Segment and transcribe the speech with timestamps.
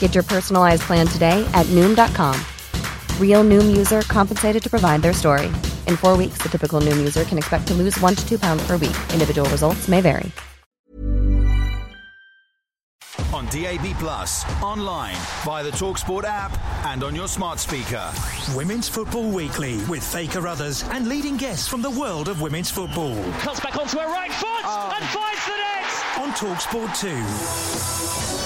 [0.00, 2.34] Get your personalized plan today at Noom.com.
[3.20, 5.46] Real Noom user compensated to provide their story.
[5.86, 8.66] In four weeks, the typical Noom user can expect to lose one to two pounds
[8.66, 8.96] per week.
[9.14, 10.30] Individual results may vary.
[13.32, 18.10] On DAB Plus, online, via the Talksport app, and on your smart speaker.
[18.54, 23.14] Women's Football Weekly with Faye Carruthers and leading guests from the world of women's football.
[23.40, 24.92] Cuts back onto her right foot oh.
[24.94, 25.86] and finds the net.
[26.18, 26.96] On Talksport
[28.36, 28.39] 2.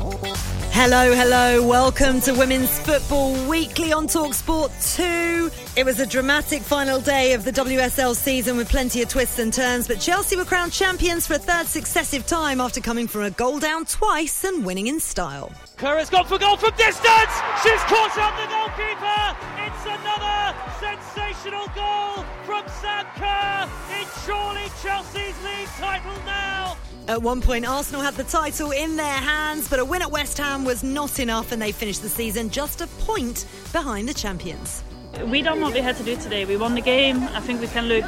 [0.00, 1.66] Hello, hello.
[1.66, 5.50] Welcome to Women's Football Weekly on Talksport 2.
[5.76, 9.52] It was a dramatic final day of the WSL season with plenty of twists and
[9.52, 13.30] turns, but Chelsea were crowned champions for a third successive time after coming from a
[13.30, 15.50] goal down twice and winning in style.
[15.76, 17.34] Kerr's gone for goal from distance.
[17.64, 19.36] She's caught up the goalkeeper.
[19.66, 23.68] It's another sensational goal from Sam Kerr.
[24.00, 26.76] It's surely Chelsea's league title now.
[27.08, 30.36] At one point, Arsenal had the title in their hands, but a win at West
[30.36, 34.84] Ham was not enough, and they finished the season just a point behind the champions.
[35.24, 36.44] We done what we had to do today.
[36.44, 37.22] We won the game.
[37.22, 38.04] I think we can look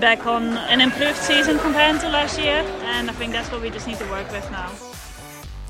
[0.00, 3.70] back on an improved season compared to last year, and I think that's what we
[3.70, 4.70] just need to work with now.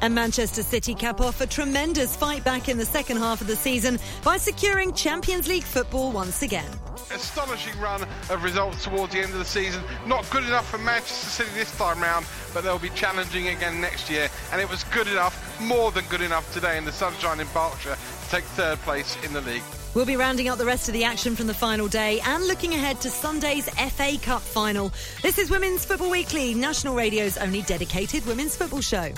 [0.03, 3.55] And Manchester City cap off a tremendous fight back in the second half of the
[3.55, 6.69] season by securing Champions League football once again.
[7.15, 9.83] Astonishing run of results towards the end of the season.
[10.06, 14.11] Not good enough for Manchester City this time round, but they'll be challenging again next
[14.11, 14.28] year.
[14.53, 17.97] And it was good enough, more than good enough today in the sunshine in Berkshire
[17.97, 19.62] to take third place in the league.
[19.95, 22.75] We'll be rounding up the rest of the action from the final day and looking
[22.75, 24.93] ahead to Sunday's FA Cup final.
[25.22, 29.11] This is Women's Football Weekly, National Radio's only dedicated women's football show.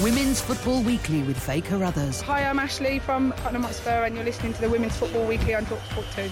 [0.00, 2.20] Women's Football Weekly with Faye Carruthers.
[2.20, 5.66] Hi, I'm Ashley from Tottenham Hotspur, and you're listening to the Women's Football Weekly on
[5.66, 6.30] Talksport 2.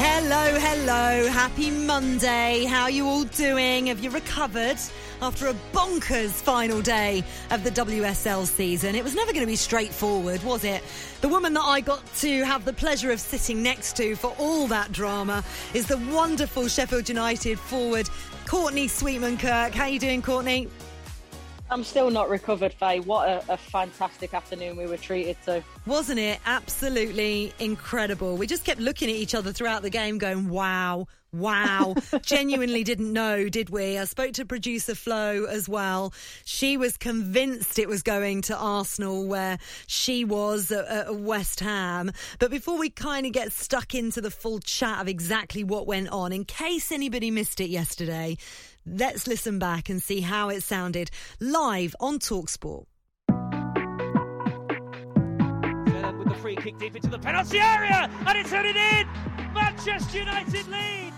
[0.00, 1.26] Hello, hello.
[1.26, 2.64] Happy Monday.
[2.66, 3.88] How are you all doing?
[3.88, 4.78] Have you recovered
[5.20, 8.94] after a bonkers final day of the WSL season?
[8.94, 10.84] It was never going to be straightforward, was it?
[11.20, 14.68] The woman that I got to have the pleasure of sitting next to for all
[14.68, 15.42] that drama
[15.74, 18.08] is the wonderful Sheffield United forward,
[18.46, 19.72] Courtney Sweetman Kirk.
[19.72, 20.68] How are you doing, Courtney?
[21.70, 23.00] I'm still not recovered, Faye.
[23.00, 25.62] What a, a, fantastic afternoon we were treated to.
[25.86, 26.40] Wasn't it?
[26.46, 28.36] Absolutely incredible.
[28.36, 31.94] We just kept looking at each other throughout the game, going, wow, wow.
[32.22, 33.98] Genuinely didn't know, did we?
[33.98, 36.14] I spoke to producer Flo as well.
[36.44, 42.12] She was convinced it was going to Arsenal, where she was at, at West Ham.
[42.38, 46.08] But before we kind of get stuck into the full chat of exactly what went
[46.08, 48.38] on, in case anybody missed it yesterday,
[48.90, 51.10] Let's listen back and see how it sounded
[51.40, 52.84] live on Talksport.
[56.18, 59.06] With the free kick deep into the penalty area, and it's headed in.
[59.52, 61.12] Manchester United lead.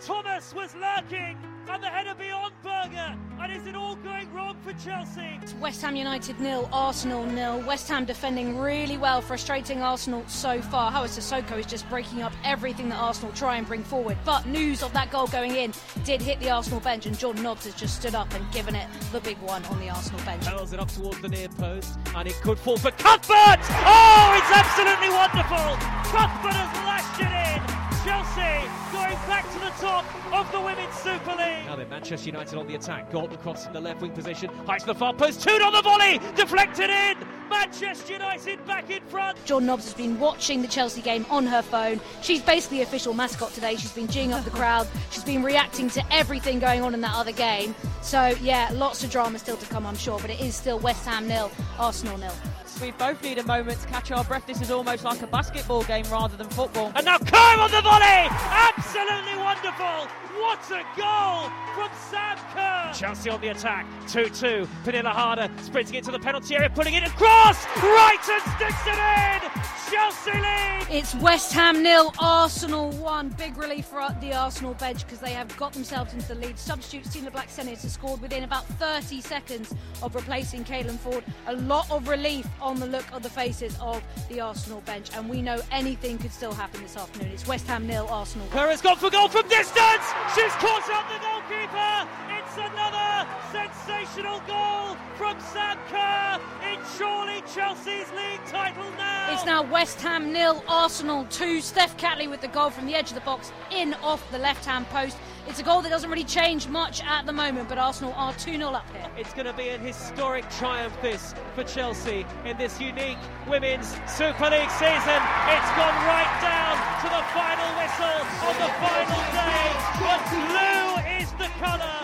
[0.00, 1.36] Thomas was lurking,
[1.68, 3.16] and the header beyond Berger.
[3.40, 5.38] And is it all going wrong for Chelsea?
[5.40, 7.60] It's West Ham United nil, Arsenal nil.
[7.60, 10.90] West Ham defending really well, frustrating Arsenal so far.
[10.90, 14.16] Hawa Cissoko is just breaking up everything that Arsenal try and bring forward.
[14.24, 15.72] But news of that goal going in
[16.04, 18.88] did hit the Arsenal bench, and Jordan Nobbs has just stood up and given it
[19.12, 20.44] the big one on the Arsenal bench.
[20.44, 23.60] Hurls it up towards the near post, and it could fall for Cuthbert.
[23.86, 25.76] Oh, it's absolutely wonderful.
[26.10, 27.78] Cuthbert has lashed it in.
[28.04, 31.66] Chelsea going back to the top of the Women's Super League.
[31.66, 33.10] Now then, Manchester United on the attack.
[33.10, 34.50] Galton cross in the left wing position.
[34.66, 35.42] Heights the far post.
[35.42, 36.18] Toone on the volley.
[36.34, 37.16] Deflected in.
[37.50, 39.42] Manchester United back in front.
[39.44, 42.00] Jordan Nobbs has been watching the Chelsea game on her phone.
[42.22, 43.76] She's basically official mascot today.
[43.76, 44.86] She's been geeing up the crowd.
[45.10, 47.74] She's been reacting to everything going on in that other game.
[48.02, 50.18] So, yeah, lots of drama still to come, I'm sure.
[50.18, 52.32] But it is still West Ham nil, Arsenal nil.
[52.78, 54.46] Honest, we both need a moment to catch our breath.
[54.46, 56.92] This is almost like a basketball game rather than football.
[56.94, 58.28] And now Kerr on the volley!
[58.30, 60.06] Absolutely wonderful!
[60.38, 62.92] What a goal from Sam Kerr!
[62.94, 63.86] Chelsea on the attack.
[64.08, 64.68] 2 2.
[64.84, 67.66] Pernille Harder sprinting into the penalty area, putting it across!
[67.76, 69.68] Right and sticks it in!
[69.90, 70.86] Chelsea lead!
[70.90, 73.30] It's West Ham nil, Arsenal one.
[73.30, 76.58] Big relief for the Arsenal bench because they have got themselves into the lead.
[76.58, 81.22] Substitutes Substitute Stina Blackstenius has scored within about 30 seconds of replacing Caitlin Foord.
[81.46, 85.26] A lot of relief on the look of the faces of the Arsenal bench, and
[85.26, 87.32] we know anything could still happen this afternoon.
[87.32, 88.46] It's West Ham nil, Arsenal.
[88.48, 90.04] Kerr has gone for goal from distance.
[90.34, 92.06] She's caught out the goalkeeper.
[92.36, 96.40] It's another sensational goal from Sam Kerr.
[96.70, 99.32] It's surely Chelsea's league title now.
[99.32, 101.62] It's now West Ham nil, Arsenal two.
[101.62, 104.86] Steph Catley with the goal from the edge of the box, in off the left-hand
[104.90, 105.16] post.
[105.48, 108.58] It's a goal that doesn't really change much at the moment, but Arsenal are 2
[108.58, 109.08] 0 up here.
[109.16, 113.16] It's going to be an historic triumph, this, for Chelsea in this unique
[113.48, 115.20] Women's Super League season.
[115.48, 119.72] It's gone right down to the final whistle on the final day,
[120.04, 121.96] but blue is the colour.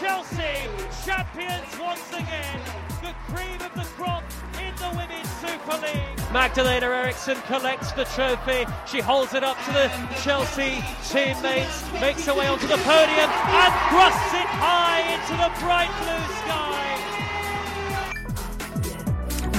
[0.00, 0.64] Chelsea,
[1.04, 2.60] champions once again.
[3.02, 4.24] The cream of the crop
[6.32, 8.66] Magdalena Eriksson collects the trophy.
[8.86, 9.90] She holds it up to the
[10.22, 15.90] Chelsea teammates, makes her way onto the podium, and thrusts it high into the bright
[16.02, 16.66] blue sky.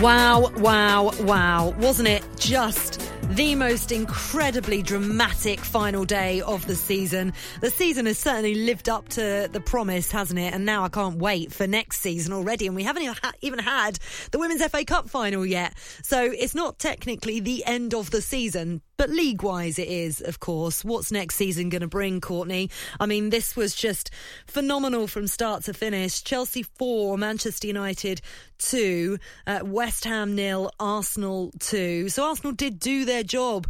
[0.01, 1.73] Wow, wow, wow.
[1.79, 2.96] Wasn't it just
[3.29, 7.33] the most incredibly dramatic final day of the season.
[7.61, 10.53] The season has certainly lived up to the promise, hasn't it?
[10.53, 12.67] And now I can't wait for next season already.
[12.67, 13.03] And we haven't
[13.41, 13.99] even had
[14.31, 15.73] the Women's FA Cup final yet.
[16.03, 20.39] So it's not technically the end of the season, but league wise, it is, of
[20.39, 20.83] course.
[20.83, 22.69] What's next season going to bring, Courtney?
[22.99, 24.09] I mean, this was just
[24.47, 26.23] phenomenal from start to finish.
[26.23, 28.21] Chelsea 4, Manchester United
[28.57, 32.09] 2, uh, West Ham nil, Arsenal 2.
[32.09, 33.67] So Arsenal did do their job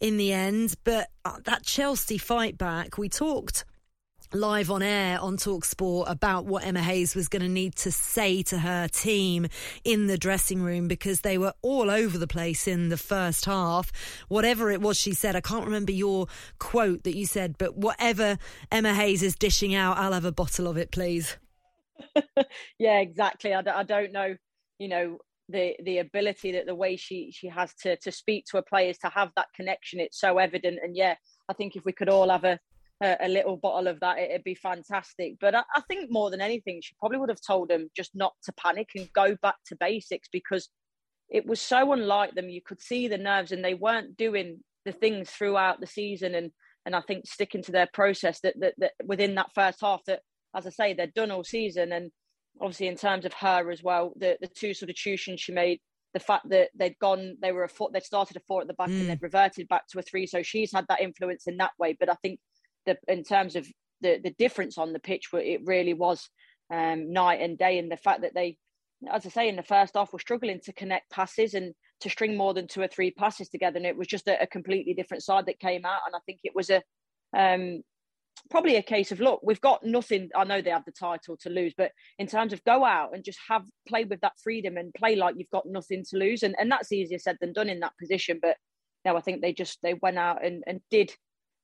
[0.00, 3.64] in the end, but uh, that Chelsea fight back, we talked
[4.32, 8.42] live on air on Talksport about what Emma Hayes was going to need to say
[8.44, 9.48] to her team
[9.84, 13.90] in the dressing room because they were all over the place in the first half.
[14.28, 16.26] Whatever it was she said, I can't remember your
[16.58, 18.38] quote that you said, but whatever
[18.70, 21.36] Emma Hayes is dishing out, I'll have a bottle of it, please.
[22.78, 23.54] yeah, exactly.
[23.54, 24.36] I d- I don't know,
[24.78, 28.58] you know, the the ability that the way she she has to to speak to
[28.58, 31.14] her players to have that connection it's so evident and yeah
[31.48, 32.58] i think if we could all have a
[33.02, 35.34] a, a little bottle of that, it'd be fantastic.
[35.40, 38.32] But I, I think more than anything, she probably would have told them just not
[38.44, 40.68] to panic and go back to basics because
[41.30, 42.48] it was so unlike them.
[42.48, 46.34] You could see the nerves, and they weren't doing the things throughout the season.
[46.34, 46.50] And
[46.86, 50.20] and I think sticking to their process that that, that within that first half, that
[50.56, 51.92] as I say, they're done all season.
[51.92, 52.10] And
[52.60, 55.80] obviously, in terms of her as well, the the two substitutions she made,
[56.14, 58.74] the fact that they'd gone, they were a four, they'd started a four at the
[58.74, 59.00] back mm.
[59.00, 60.26] and they'd reverted back to a three.
[60.26, 61.96] So she's had that influence in that way.
[61.98, 62.40] But I think
[62.88, 63.66] the in terms of
[64.00, 66.28] the the difference on the pitch, it really was
[66.72, 67.78] um, night and day.
[67.78, 68.58] And the fact that they,
[69.10, 72.36] as I say, in the first half, were struggling to connect passes and to string
[72.36, 75.22] more than two or three passes together, and it was just a, a completely different
[75.22, 76.02] side that came out.
[76.06, 76.82] And I think it was a
[77.36, 77.82] um,
[78.50, 80.30] probably a case of look, we've got nothing.
[80.34, 83.24] I know they have the title to lose, but in terms of go out and
[83.24, 86.54] just have play with that freedom and play like you've got nothing to lose, and
[86.58, 88.38] and that's easier said than done in that position.
[88.40, 88.56] But
[89.04, 91.12] no, I think they just they went out and and did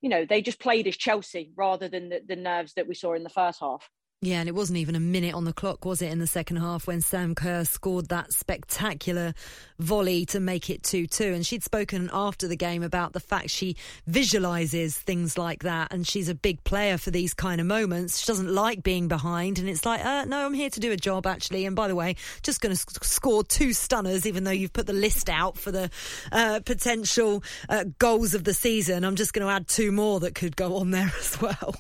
[0.05, 3.15] you know, they just played as Chelsea rather than the, the nerves that we saw
[3.15, 3.89] in the first half.
[4.25, 6.57] Yeah, and it wasn't even a minute on the clock, was it, in the second
[6.57, 9.35] half when Sam Kerr scored that spectacular
[9.79, 11.35] volley to make it 2 2.
[11.35, 13.77] And she'd spoken after the game about the fact she
[14.09, 15.93] visualises things like that.
[15.93, 18.21] And she's a big player for these kind of moments.
[18.21, 19.59] She doesn't like being behind.
[19.59, 21.67] And it's like, uh, no, I'm here to do a job, actually.
[21.67, 24.87] And by the way, just going to sc- score two stunners, even though you've put
[24.87, 25.91] the list out for the
[26.33, 29.05] uh, potential uh, goals of the season.
[29.05, 31.75] I'm just going to add two more that could go on there as well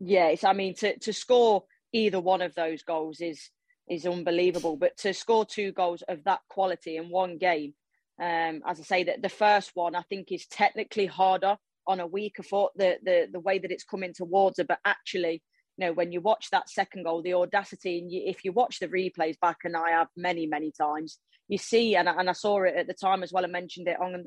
[0.00, 3.50] yeah, I mean to to score either one of those goals is
[3.88, 4.76] is unbelievable.
[4.76, 7.74] But to score two goals of that quality in one game,
[8.20, 12.06] um, as I say, that the first one I think is technically harder on a
[12.06, 14.64] weaker foot, the the the way that it's coming towards her.
[14.64, 15.42] But actually,
[15.76, 18.78] you know, when you watch that second goal, the audacity, and you, if you watch
[18.78, 22.34] the replays back, and I have many many times, you see, and I, and I
[22.34, 23.44] saw it at the time as well.
[23.44, 24.26] I mentioned it on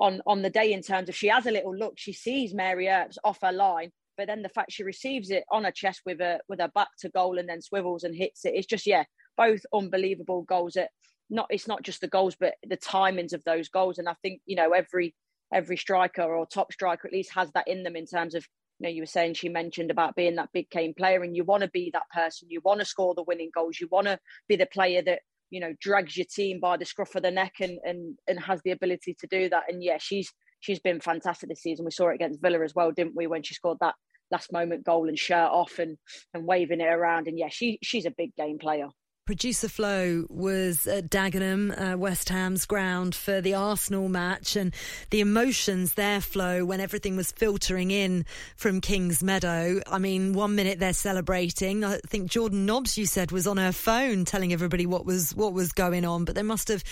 [0.00, 2.88] on on the day in terms of she has a little look, she sees Mary
[2.88, 6.20] Earps off her line but then the fact she receives it on her chest with
[6.20, 8.54] a with her back to goal and then swivels and hits it.
[8.54, 9.04] It's just yeah,
[9.36, 10.74] both unbelievable goals.
[10.74, 10.90] That
[11.30, 13.98] not it's not just the goals, but the timings of those goals.
[13.98, 15.14] And I think you know every
[15.52, 18.46] every striker or top striker at least has that in them in terms of
[18.78, 21.44] you know you were saying she mentioned about being that big game player and you
[21.44, 22.48] want to be that person.
[22.50, 23.78] You want to score the winning goals.
[23.80, 25.20] You want to be the player that
[25.52, 28.60] you know, drags your team by the scruff of the neck and and and has
[28.64, 29.64] the ability to do that.
[29.68, 31.84] And yeah, she's she's been fantastic this season.
[31.84, 33.26] We saw it against Villa as well, didn't we?
[33.26, 33.94] When she scored that
[34.30, 35.98] last moment goal and shirt off and
[36.32, 37.28] and waving it around.
[37.28, 38.88] And yeah, she she's a big game player.
[39.24, 44.74] Producer Flo was at Dagenham, uh, West Ham's ground for the Arsenal match, and
[45.10, 48.24] the emotions there, Flo, when everything was filtering in
[48.56, 49.80] from Kings Meadow.
[49.86, 51.84] I mean, one minute they're celebrating.
[51.84, 55.52] I think Jordan Nobbs, you said, was on her phone telling everybody what was what
[55.52, 56.82] was going on, but they must have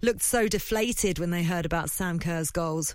[0.00, 2.94] looked so deflated when they heard about Sam Kerr's goals.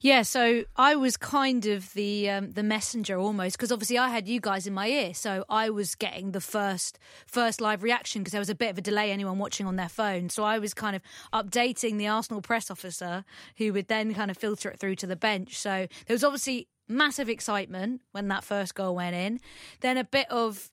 [0.00, 4.28] Yeah, so I was kind of the um, the messenger almost because obviously I had
[4.28, 8.32] you guys in my ear, so I was getting the first first live reaction because
[8.32, 10.28] there was a bit of a delay anyone watching on their phone.
[10.28, 13.24] So I was kind of updating the Arsenal press officer
[13.56, 15.56] who would then kind of filter it through to the bench.
[15.58, 19.40] So there was obviously massive excitement when that first goal went in,
[19.80, 20.70] then a bit of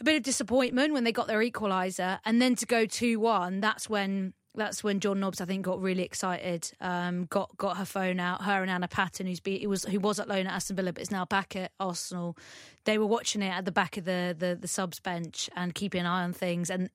[0.00, 3.60] a bit of disappointment when they got their equaliser, and then to go two one.
[3.60, 6.70] That's when that's when Jordan Nobbs, I think, got really excited.
[6.80, 8.42] Um, got got her phone out.
[8.42, 11.02] Her and Anna Patten, who's be, was who was at loan at Aston Villa, but
[11.02, 12.36] is now back at Arsenal.
[12.84, 16.00] They were watching it at the back of the the, the subs bench and keeping
[16.00, 16.70] an eye on things.
[16.70, 16.90] And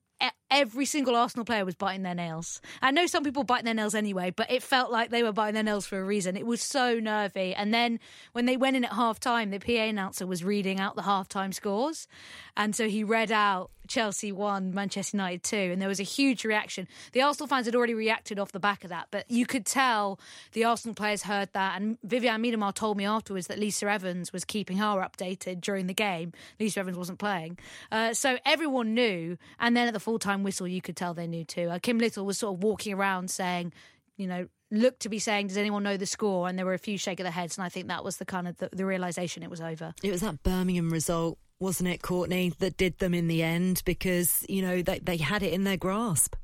[0.49, 2.61] every single Arsenal player was biting their nails.
[2.81, 5.55] I know some people bite their nails anyway, but it felt like they were biting
[5.55, 6.37] their nails for a reason.
[6.37, 7.53] It was so nervy.
[7.53, 7.99] And then
[8.33, 11.27] when they went in at half time, the PA announcer was reading out the half
[11.27, 12.07] time scores.
[12.55, 16.45] And so he read out Chelsea 1, Manchester United 2, and there was a huge
[16.45, 16.87] reaction.
[17.13, 20.19] The Arsenal fans had already reacted off the back of that, but you could tell
[20.53, 21.79] the Arsenal players heard that.
[21.79, 25.93] And Vivianne Miedema told me afterwards that Lisa Evans was keeping her updated during the
[25.93, 26.33] game.
[26.59, 27.57] Lisa Evans wasn't playing.
[27.91, 29.37] Uh, so everyone knew.
[29.59, 31.69] And then at the full time whistle, you could tell they knew too.
[31.69, 33.73] Uh, Kim Little was sort of walking around saying,
[34.17, 36.79] you know, looked to be saying, "Does anyone know the score?" And there were a
[36.79, 38.85] few shake of the heads, and I think that was the kind of the, the
[38.85, 39.93] realization it was over.
[40.03, 44.45] It was that Birmingham result wasn't it, Courtney, that did them in the end because,
[44.47, 46.35] you know, they, they had it in their grasp.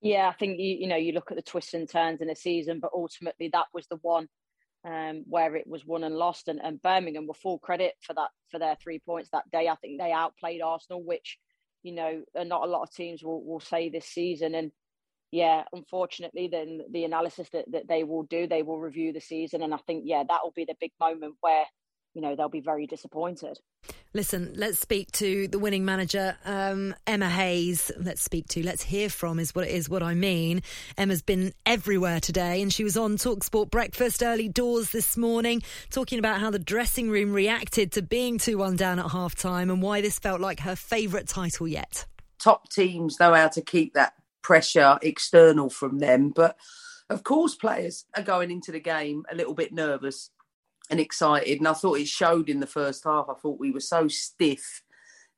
[0.00, 2.36] Yeah, I think, you, you know, you look at the twists and turns in the
[2.36, 4.28] season, but ultimately that was the one
[4.84, 6.48] um, where it was won and lost.
[6.48, 9.68] And, and Birmingham were full credit for that, for their three points that day.
[9.68, 11.38] I think they outplayed Arsenal, which,
[11.88, 14.54] you know, uh, not a lot of teams will, will say this season.
[14.54, 14.70] And
[15.30, 19.62] yeah, unfortunately, then the analysis that, that they will do, they will review the season.
[19.62, 21.64] And I think, yeah, that will be the big moment where
[22.18, 23.60] you know they'll be very disappointed.
[24.12, 27.92] Listen, let's speak to the winning manager, um, Emma Hayes.
[27.96, 30.62] Let's speak to, let's hear from is what it is what I mean.
[30.96, 36.18] Emma's been everywhere today, and she was on Talksport Breakfast early doors this morning, talking
[36.18, 39.80] about how the dressing room reacted to being two one down at half time and
[39.80, 42.04] why this felt like her favourite title yet.
[42.40, 46.56] Top teams know how to keep that pressure external from them, but
[47.08, 50.30] of course, players are going into the game a little bit nervous
[50.90, 51.58] and excited.
[51.58, 53.26] And I thought it showed in the first half.
[53.28, 54.82] I thought we were so stiff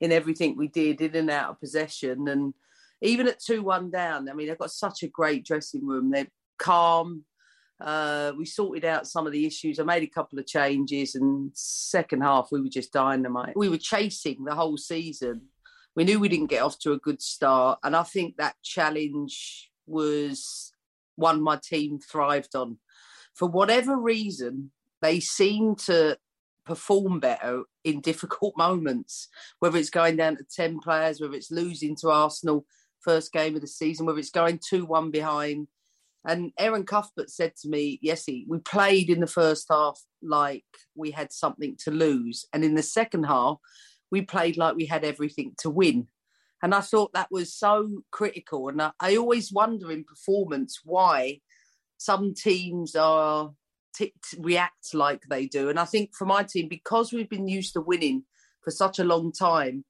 [0.00, 2.28] in everything we did, in and out of possession.
[2.28, 2.54] And
[3.02, 6.10] even at 2 1 down, I mean, they've got such a great dressing room.
[6.10, 6.28] They're
[6.58, 7.24] calm.
[7.80, 9.78] Uh, we sorted out some of the issues.
[9.78, 13.56] I made a couple of changes, and second half we were just dynamite.
[13.56, 15.42] We were chasing the whole season.
[15.96, 19.70] We knew we didn't get off to a good start, and I think that challenge
[19.86, 20.72] was
[21.16, 22.78] one my team thrived on.
[23.34, 26.16] For whatever reason, they seem to
[26.64, 29.28] perform better in difficult moments,
[29.58, 32.64] whether it's going down to 10 players, whether it's losing to Arsenal
[33.00, 35.68] first game of the season, whether it's going 2 1 behind.
[36.26, 40.64] And Erin Cuthbert said to me, Yessie, we played in the first half like
[40.94, 42.44] we had something to lose.
[42.52, 43.56] And in the second half,
[44.10, 46.08] we played like we had everything to win.
[46.62, 48.68] And I thought that was so critical.
[48.68, 51.40] And I, I always wonder in performance why
[51.96, 53.52] some teams are
[53.94, 55.68] t- react like they do.
[55.68, 58.24] And I think for my team, because we've been used to winning
[58.62, 59.84] for such a long time,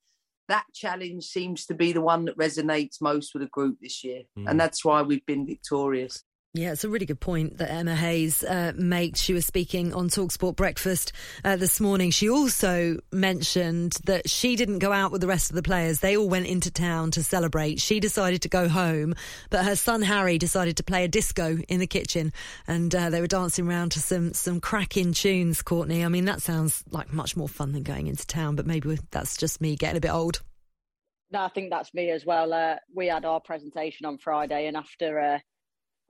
[0.49, 4.23] that challenge seems to be the one that resonates most with the group this year.
[4.37, 4.51] Mm.
[4.51, 6.25] And that's why we've been victorious.
[6.53, 9.21] Yeah, it's a really good point that Emma Hayes uh, makes.
[9.21, 11.13] She was speaking on Talksport Breakfast
[11.45, 12.11] uh, this morning.
[12.11, 16.01] She also mentioned that she didn't go out with the rest of the players.
[16.01, 17.81] They all went into town to celebrate.
[17.81, 19.15] She decided to go home,
[19.51, 22.33] but her son Harry decided to play a disco in the kitchen,
[22.67, 25.63] and uh, they were dancing around to some some cracking tunes.
[25.63, 28.99] Courtney, I mean, that sounds like much more fun than going into town, but maybe
[29.13, 30.43] that's just me getting a bit old.
[31.31, 32.53] No, I think that's me as well.
[32.53, 35.39] Uh, we had our presentation on Friday, and after uh,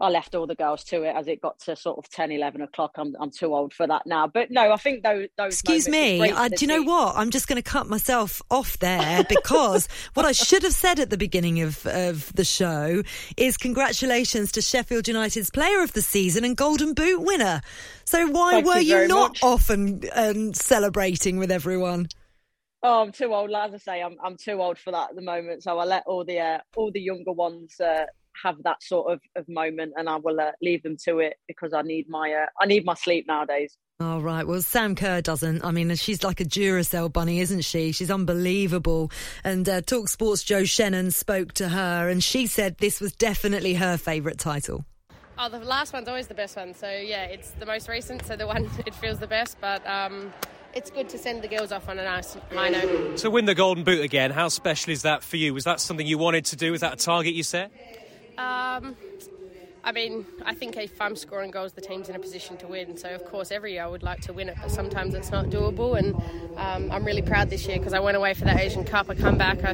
[0.01, 2.63] I left all the girls to it as it got to sort of 10, 11
[2.63, 2.93] o'clock.
[2.97, 4.27] I'm, I'm too old for that now.
[4.27, 5.29] But no, I think those.
[5.37, 6.31] those Excuse me.
[6.31, 7.17] Uh, do you know what?
[7.17, 11.11] I'm just going to cut myself off there because what I should have said at
[11.11, 13.03] the beginning of, of the show
[13.37, 17.61] is congratulations to Sheffield United's player of the season and Golden Boot winner.
[18.05, 19.43] So why Thank were you, you not much.
[19.43, 22.09] off and, and celebrating with everyone?
[22.83, 23.51] Oh, I'm too old.
[23.51, 25.63] As I say, I'm I'm too old for that at the moment.
[25.63, 28.07] So I let all the uh, all the younger ones uh,
[28.43, 31.73] have that sort of, of moment, and I will uh, leave them to it because
[31.73, 33.77] I need my uh, I need my sleep nowadays.
[34.01, 34.47] All oh, right.
[34.47, 35.63] Well, Sam Kerr doesn't.
[35.63, 37.93] I mean, she's like a Duracell bunny, isn't she?
[37.93, 39.11] She's unbelievable.
[39.45, 43.75] And uh, Talk Sports Joe Shannon spoke to her, and she said this was definitely
[43.75, 44.87] her favourite title.
[45.39, 46.73] Oh, the last one's always the best one.
[46.73, 49.59] So yeah, it's the most recent, so the one it feels the best.
[49.61, 50.33] But um,
[50.75, 53.19] it's good to send the girls off on a nice high note.
[53.19, 55.53] To win the Golden Boot again, how special is that for you?
[55.53, 56.73] Was that something you wanted to do?
[56.73, 57.71] Was that a target you set?
[58.41, 58.97] Um,
[59.83, 62.97] I mean, I think if I'm scoring goals, the team's in a position to win.
[62.97, 65.47] So, of course, every year I would like to win it, but sometimes it's not
[65.47, 65.99] doable.
[65.99, 66.15] And
[66.59, 69.11] um, I'm really proud this year because I went away for that Asian Cup.
[69.11, 69.73] I come back, I,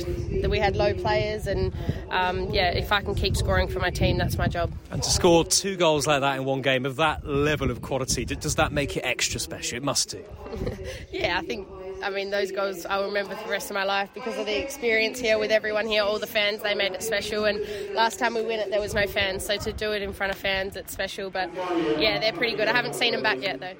[0.49, 1.73] we had low players, and
[2.11, 4.73] um, yeah, if I can keep scoring for my team, that's my job.
[4.90, 8.25] And to score two goals like that in one game of that level of quality,
[8.25, 9.76] does that make it extra special?
[9.76, 10.25] It must do.
[11.12, 11.68] yeah, I think
[12.02, 14.62] I mean, those goals I'll remember for the rest of my life because of the
[14.62, 17.44] experience here with everyone here, all the fans, they made it special.
[17.44, 17.60] And
[17.94, 19.44] last time we win it, there was no fans.
[19.44, 21.30] So to do it in front of fans, it's special.
[21.30, 21.50] But
[21.98, 22.68] yeah, they're pretty good.
[22.68, 23.76] I haven't seen them back yet, though.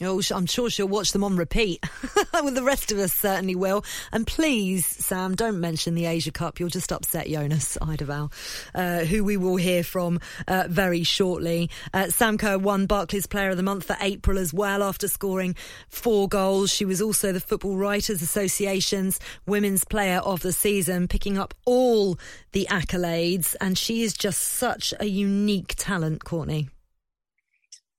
[0.00, 1.84] Oh, I'm sure she'll watch them on repeat.
[2.32, 3.84] well, the rest of us certainly will.
[4.12, 6.60] And please, Sam, don't mention the Asia Cup.
[6.60, 8.32] You'll just upset Jonas Eidevall,
[8.76, 11.68] uh, who we will hear from uh, very shortly.
[11.92, 15.56] Uh, Sam Kerr won Barclays Player of the Month for April as well after scoring
[15.88, 16.72] four goals.
[16.72, 22.16] She was also the Football Writers Association's Women's Player of the Season, picking up all
[22.52, 23.56] the accolades.
[23.60, 26.68] And she is just such a unique talent, Courtney.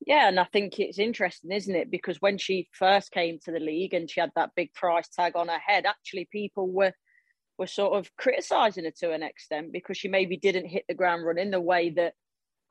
[0.06, 1.92] Yeah, and I think it's interesting, isn't it?
[1.92, 5.36] Because when she first came to the league and she had that big price tag
[5.36, 6.94] on her head, actually people were
[7.58, 11.26] were sort of criticising her to an extent because she maybe didn't hit the ground
[11.26, 12.14] running the way that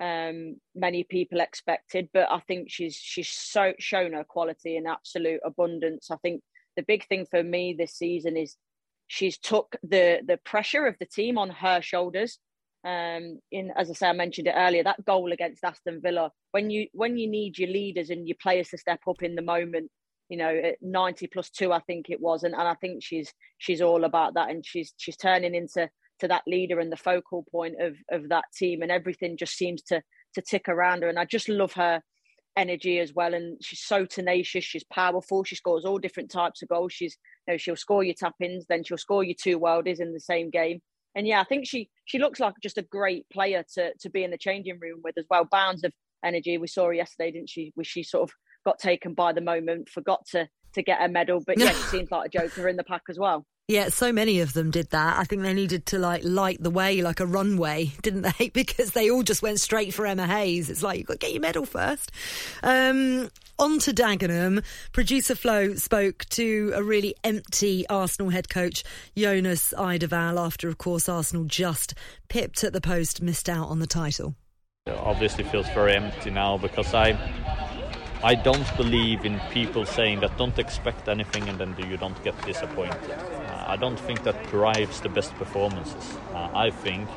[0.01, 2.09] um, many people expected.
[2.15, 6.11] But I think she's she's so shown her quality in absolute abundance.
[6.11, 6.43] I think
[6.77, 8.57] the big thing for me this season is
[9.07, 12.39] she's took the the pressure of the team on her shoulders
[12.89, 16.71] um, in as I say, I mentioned it earlier, that goal against Aston Villa, when
[16.71, 19.91] you when you need your leaders and your players to step up in the moment,
[20.31, 23.33] you know, at 90 plus two, I think it was, and, and I think she's
[23.59, 27.45] she's all about that, and she's she's turning into to that leader and the focal
[27.53, 30.03] point of of that team, and everything just seems to
[30.35, 32.01] to tick around her, and I just love her
[32.57, 36.69] energy as well, and she's so tenacious, she's powerful, she scores all different types of
[36.71, 36.95] goals.
[36.95, 40.15] She's you know she'll score your tap ins, then she'll score your two worldies in
[40.15, 40.81] the same game
[41.15, 44.25] and yeah, I think she she looks like just a great player to to be
[44.25, 45.47] in the changing room with as well.
[45.51, 45.93] Bounds of
[46.25, 46.59] energy.
[46.59, 47.73] We saw her yesterday, didn't she?
[47.75, 51.43] Where she sort of got taken by the moment, forgot to to get a medal,
[51.45, 53.47] but yeah, she seems like a joker in the pack as well.
[53.69, 55.19] Yeah, so many of them did that.
[55.19, 58.49] I think they needed to like light the way like a runway, didn't they?
[58.59, 60.71] Because they all just went straight for Emma Hayes.
[60.71, 62.11] It's like you've got to get your medal first.
[62.63, 64.65] Um, on to Dagenham.
[64.93, 68.85] Producer Flo spoke to a really empty Arsenal head coach,
[69.17, 71.95] Jonas Eidevall, after, of course, Arsenal just
[72.29, 74.35] pipped at the post, missed out on the title.
[74.87, 77.19] It obviously feels very empty now because I
[78.25, 82.35] I don't believe in people saying that don't expect anything and then you don't get
[82.45, 83.11] disappointed.
[83.11, 86.17] Uh, I don't think that drives the best performances.
[86.35, 87.09] Uh, I think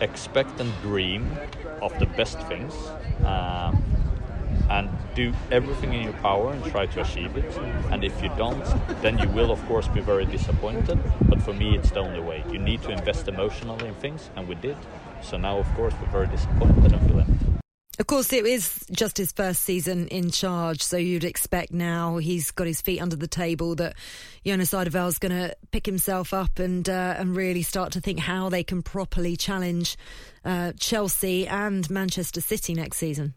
[0.00, 1.36] expect and dream
[1.82, 2.74] of the best things
[3.24, 3.72] uh,
[4.70, 7.56] and do everything in your power and try to achieve it.
[7.90, 8.64] And if you don't,
[9.02, 10.98] then you will, of course, be very disappointed.
[11.28, 12.44] But for me, it's the only way.
[12.50, 14.76] You need to invest emotionally in things, and we did.
[15.22, 17.46] So now, of course, we're very disappointed and feel empty.
[17.96, 22.50] Of course, it is just his first season in charge, so you'd expect now he's
[22.50, 23.94] got his feet under the table that
[24.44, 28.48] Jonas is going to pick himself up and uh, and really start to think how
[28.48, 29.96] they can properly challenge
[30.44, 33.34] uh, Chelsea and Manchester City next season.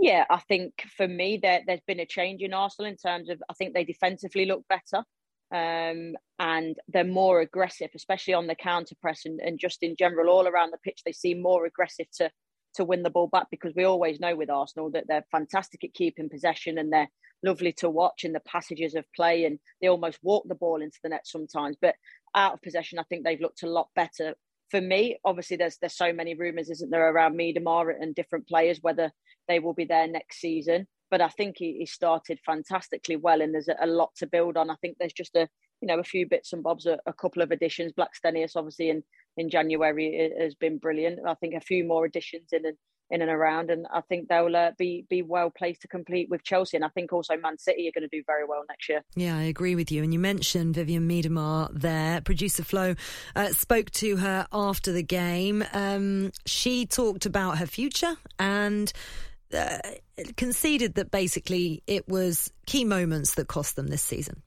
[0.00, 3.42] Yeah, I think for me there, there's been a change in Arsenal in terms of
[3.50, 5.04] I think they defensively look better.
[5.52, 10.30] Um, and they're more aggressive, especially on the counter press and, and just in general,
[10.30, 11.02] all around the pitch.
[11.04, 12.30] They seem more aggressive to
[12.76, 15.92] to win the ball back because we always know with Arsenal that they're fantastic at
[15.92, 17.08] keeping possession and they're
[17.42, 20.98] lovely to watch in the passages of play and they almost walk the ball into
[21.02, 21.76] the net sometimes.
[21.82, 21.96] But
[22.34, 24.34] out of possession, I think they've looked a lot better.
[24.70, 28.78] For me, obviously, there's there's so many rumours, isn't there, around Miedema and different players
[28.82, 29.10] whether
[29.48, 30.86] they will be there next season.
[31.10, 34.56] But I think he, he started fantastically well, and there's a, a, lot to build
[34.56, 34.70] on.
[34.70, 35.48] I think there's just a
[35.80, 37.92] you know a few bits and bobs, a, a couple of additions.
[37.92, 39.02] Blackstenius, obviously, in
[39.36, 41.18] in January has been brilliant.
[41.26, 42.76] I think a few more additions in and
[43.10, 46.42] in and around, and I think they'll uh, be be well placed to compete with
[46.42, 46.76] Chelsea.
[46.76, 49.02] And I think also Man City are going to do very well next year.
[49.16, 50.02] Yeah, I agree with you.
[50.02, 52.20] And you mentioned Vivianne Miedema there.
[52.20, 52.94] Producer Flo
[53.34, 55.64] uh, spoke to her after the game.
[55.72, 58.92] Um, she talked about her future and.
[59.52, 59.78] Uh,
[60.36, 64.40] conceded that basically it was key moments that cost them this season.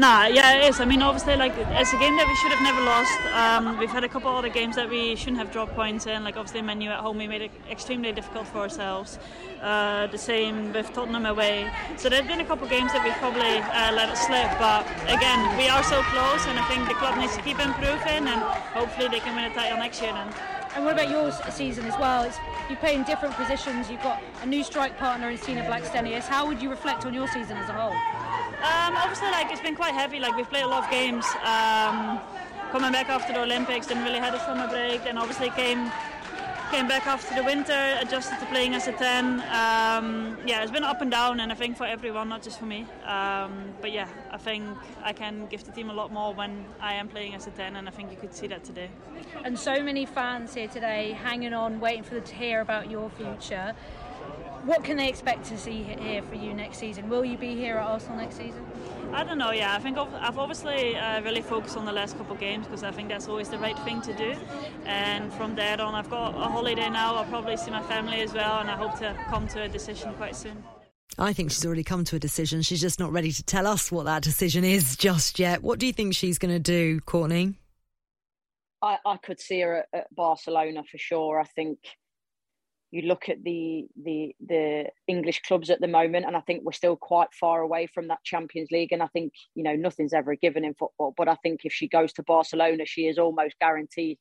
[0.00, 0.80] Nah, yeah, it is.
[0.80, 3.20] I mean, obviously, like it's a game that we should have never lost.
[3.36, 6.24] Um, we've had a couple other games that we shouldn't have dropped points in.
[6.24, 9.18] Like obviously, Man U at home, we made it extremely difficult for ourselves.
[9.60, 11.70] Uh, the same with Tottenham away.
[11.98, 14.48] So there've been a couple of games that we've probably uh, let it slip.
[14.56, 18.24] But again, we are so close, and I think the club needs to keep improving,
[18.24, 18.40] and
[18.72, 20.14] hopefully they can win a title next year.
[20.14, 20.32] Then.
[20.76, 22.24] And what about your season as well?
[22.24, 22.38] It's,
[22.70, 23.90] you play in different positions.
[23.90, 26.24] You've got a new strike partner in Stina Blackstenius.
[26.24, 28.19] How would you reflect on your season as a whole?
[28.60, 30.20] Um, obviously, like it's been quite heavy.
[30.20, 31.24] Like we've played a lot of games.
[31.44, 32.20] Um,
[32.70, 35.04] coming back after the Olympics, didn't really have a summer break.
[35.04, 35.90] Then obviously came
[36.70, 39.40] came back after the winter, adjusted to playing as a 10.
[39.40, 42.66] Um, yeah, it's been up and down, and I think for everyone, not just for
[42.66, 42.86] me.
[43.04, 44.64] Um, but yeah, I think
[45.02, 47.74] I can give the team a lot more when I am playing as a 10,
[47.74, 48.88] and I think you could see that today.
[49.44, 53.10] And so many fans here today hanging on, waiting for the to hear about your
[53.10, 53.74] future.
[54.64, 57.08] What can they expect to see here for you next season?
[57.08, 58.64] Will you be here at Arsenal next season?
[59.12, 59.52] I don't know.
[59.52, 62.84] Yeah, I think I've obviously uh, really focused on the last couple of games because
[62.84, 64.34] I think that's always the right thing to do.
[64.84, 67.16] And from there on, I've got a holiday now.
[67.16, 70.12] I'll probably see my family as well, and I hope to come to a decision
[70.14, 70.62] quite soon.
[71.18, 72.62] I think she's already come to a decision.
[72.62, 75.62] She's just not ready to tell us what that decision is just yet.
[75.62, 77.54] What do you think she's going to do, Courtney?
[78.82, 81.40] I, I could see her at, at Barcelona for sure.
[81.40, 81.78] I think
[82.90, 86.72] you look at the the the English clubs at the moment, and I think we're
[86.72, 88.92] still quite far away from that Champions League.
[88.92, 91.88] And I think you know nothing's ever given in football, but I think if she
[91.88, 94.18] goes to Barcelona, she is almost guaranteed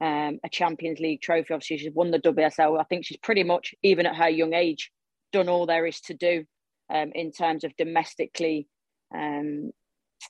[0.00, 1.54] um, a Champions League trophy.
[1.54, 2.80] Obviously, she's won the WSL.
[2.80, 4.90] I think she's pretty much, even at her young age,
[5.32, 6.44] done all there is to do
[6.92, 8.66] um, in terms of domestically
[9.14, 9.70] um,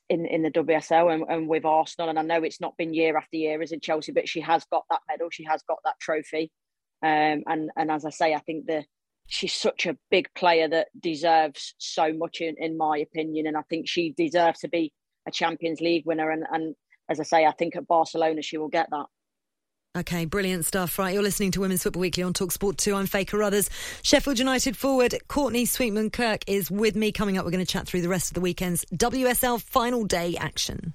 [0.08, 2.10] in in the WSL and, and with Arsenal.
[2.10, 4.64] And I know it's not been year after year as in Chelsea, but she has
[4.70, 5.28] got that medal.
[5.30, 6.52] She has got that trophy.
[7.02, 8.84] Um, and and as I say, I think the
[9.26, 13.62] she's such a big player that deserves so much in, in my opinion, and I
[13.70, 14.92] think she deserves to be
[15.26, 16.30] a Champions League winner.
[16.30, 16.74] And and
[17.08, 19.06] as I say, I think at Barcelona she will get that.
[19.96, 20.98] Okay, brilliant stuff.
[21.00, 22.94] Right, you're listening to Women's Football Weekly on Talksport 2.
[22.94, 23.68] I'm Faye Carruthers.
[24.02, 27.10] Sheffield United forward Courtney Sweetman Kirk is with me.
[27.10, 30.36] Coming up, we're going to chat through the rest of the weekend's WSL final day
[30.36, 30.94] action.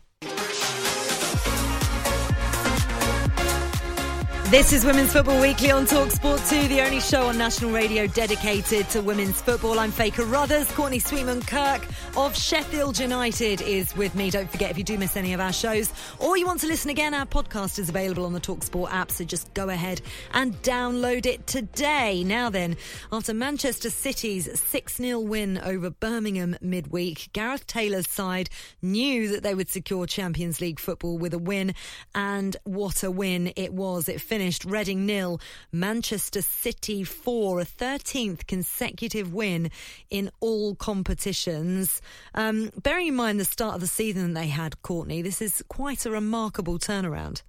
[4.49, 8.87] This is Women's Football Weekly on Talksport 2, the only show on national radio dedicated
[8.91, 9.79] to women's football.
[9.79, 10.71] I'm Faye Carruthers.
[10.73, 11.83] Courtney Sweetman Kirk
[12.15, 14.29] of Sheffield United is with me.
[14.29, 16.91] Don't forget, if you do miss any of our shows or you want to listen
[16.91, 19.99] again, our podcast is available on the Talksport app, so just go ahead
[20.31, 22.23] and download it today.
[22.23, 22.77] Now then,
[23.11, 28.51] after Manchester City's 6 0 win over Birmingham midweek, Gareth Taylor's side
[28.83, 31.73] knew that they would secure Champions League football with a win,
[32.13, 34.07] and what a win it was.
[34.07, 35.39] It finished Reading nil,
[35.71, 39.71] Manchester City four, a 13th consecutive win
[40.09, 42.01] in all competitions.
[42.33, 46.05] Um, bearing in mind the start of the season they had, Courtney, this is quite
[46.05, 47.43] a remarkable turnaround.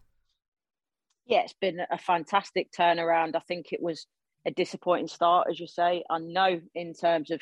[1.25, 3.35] Yeah, it's been a fantastic turnaround.
[3.35, 4.07] I think it was
[4.47, 6.05] a disappointing start, as you say.
[6.09, 7.41] I know in terms of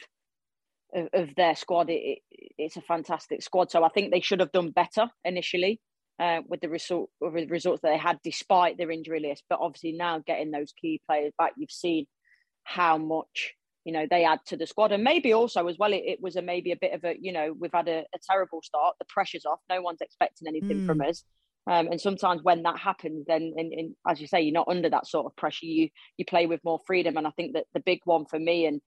[0.94, 3.70] of, of their squad, it, it, it's a fantastic squad.
[3.70, 5.82] So I think they should have done better initially
[6.18, 9.44] uh, with the result with the results that they had despite their injury list.
[9.48, 12.06] But obviously now getting those key players back, you've seen
[12.62, 16.02] how much you know they add to the squad, and maybe also as well, it,
[16.06, 18.62] it was a maybe a bit of a you know we've had a, a terrible
[18.62, 18.94] start.
[18.98, 19.60] The pressure's off.
[19.68, 20.86] No one's expecting anything mm.
[20.86, 21.24] from us.
[21.66, 24.90] Um, and sometimes when that happens, then and, and as you say, you're not under
[24.90, 25.66] that sort of pressure.
[25.66, 28.66] You you play with more freedom, and I think that the big one for me
[28.66, 28.80] and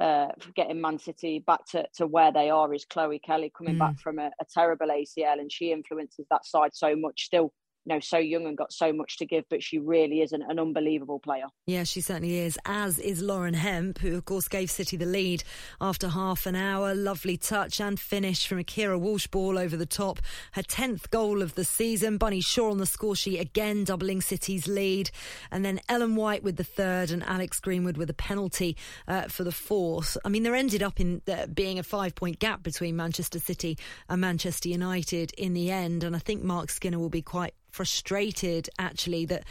[0.00, 3.78] uh, getting Man City back to, to where they are is Chloe Kelly coming mm.
[3.78, 7.24] back from a, a, terrible ACL, and she influences that side so much.
[7.24, 7.52] Still,
[7.84, 10.42] you know, so young and got so much to give, but she really is an,
[10.48, 11.44] an, unbelievable player.
[11.66, 15.44] Yeah, she certainly is, as is Lauren Hemp, who, of course, gave City the lead
[15.80, 16.94] after half an hour.
[16.94, 20.20] Lovely touch and finish from a Keira Walsh ball over the top.
[20.52, 22.16] Her 10th goal of the season.
[22.16, 25.10] Bunny Shaw on the score sheet again, doubling City's lead.
[25.50, 29.44] And then Ellen White with the third and Alex Greenwood with a penalty uh, for
[29.44, 30.16] the fourth.
[30.24, 33.76] I mean, there ended up in uh, being a five point gap between Manchester City
[34.08, 36.02] and Manchester United in the end.
[36.02, 39.44] And I think Mark Skinner will be quite frustrated actually that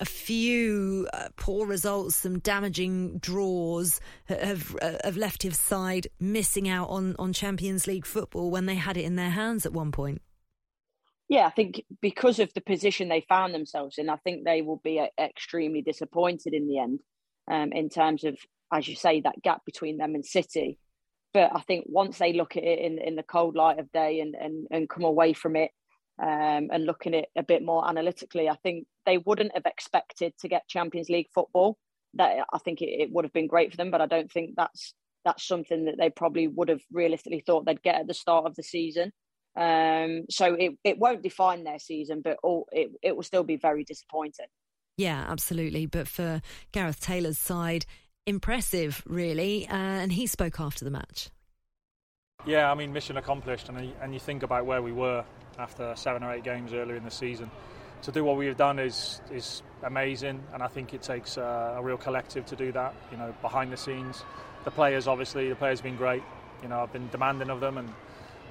[0.00, 6.68] a few uh, poor results, some damaging draws have uh, have left his side missing
[6.68, 9.92] out on on Champions League football when they had it in their hands at one
[9.92, 10.20] point.
[11.28, 14.80] Yeah, I think because of the position they found themselves in, I think they will
[14.84, 17.00] be uh, extremely disappointed in the end,
[17.50, 18.36] um, in terms of,
[18.72, 20.78] as you say, that gap between them and City.
[21.32, 24.20] But I think once they look at it in in the cold light of day
[24.20, 25.70] and and, and come away from it
[26.20, 30.32] um, and looking at it a bit more analytically, I think they wouldn't have expected
[30.40, 31.76] to get Champions League football.
[32.14, 34.50] That I think it, it, would have been great for them, but I don't think
[34.56, 38.46] that's that's something that they probably would have realistically thought they'd get at the start
[38.46, 39.10] of the season.
[39.56, 43.56] Um, so it, it won't define their season, but all, it, it will still be
[43.56, 44.46] very disappointing.
[44.96, 45.86] Yeah, absolutely.
[45.86, 47.86] But for Gareth Taylor's side,
[48.26, 49.66] impressive, really.
[49.68, 51.30] Uh, and he spoke after the match.
[52.46, 53.68] Yeah, I mean, mission accomplished.
[53.68, 55.24] And, and you think about where we were
[55.58, 57.50] after seven or eight games earlier in the season.
[58.02, 61.96] To do what we've done is is amazing, and I think it takes a real
[61.96, 62.94] collective to do that.
[63.10, 64.22] You know, behind the scenes,
[64.64, 66.22] the players obviously the players have been great.
[66.62, 67.88] You know, I've been demanding of them, and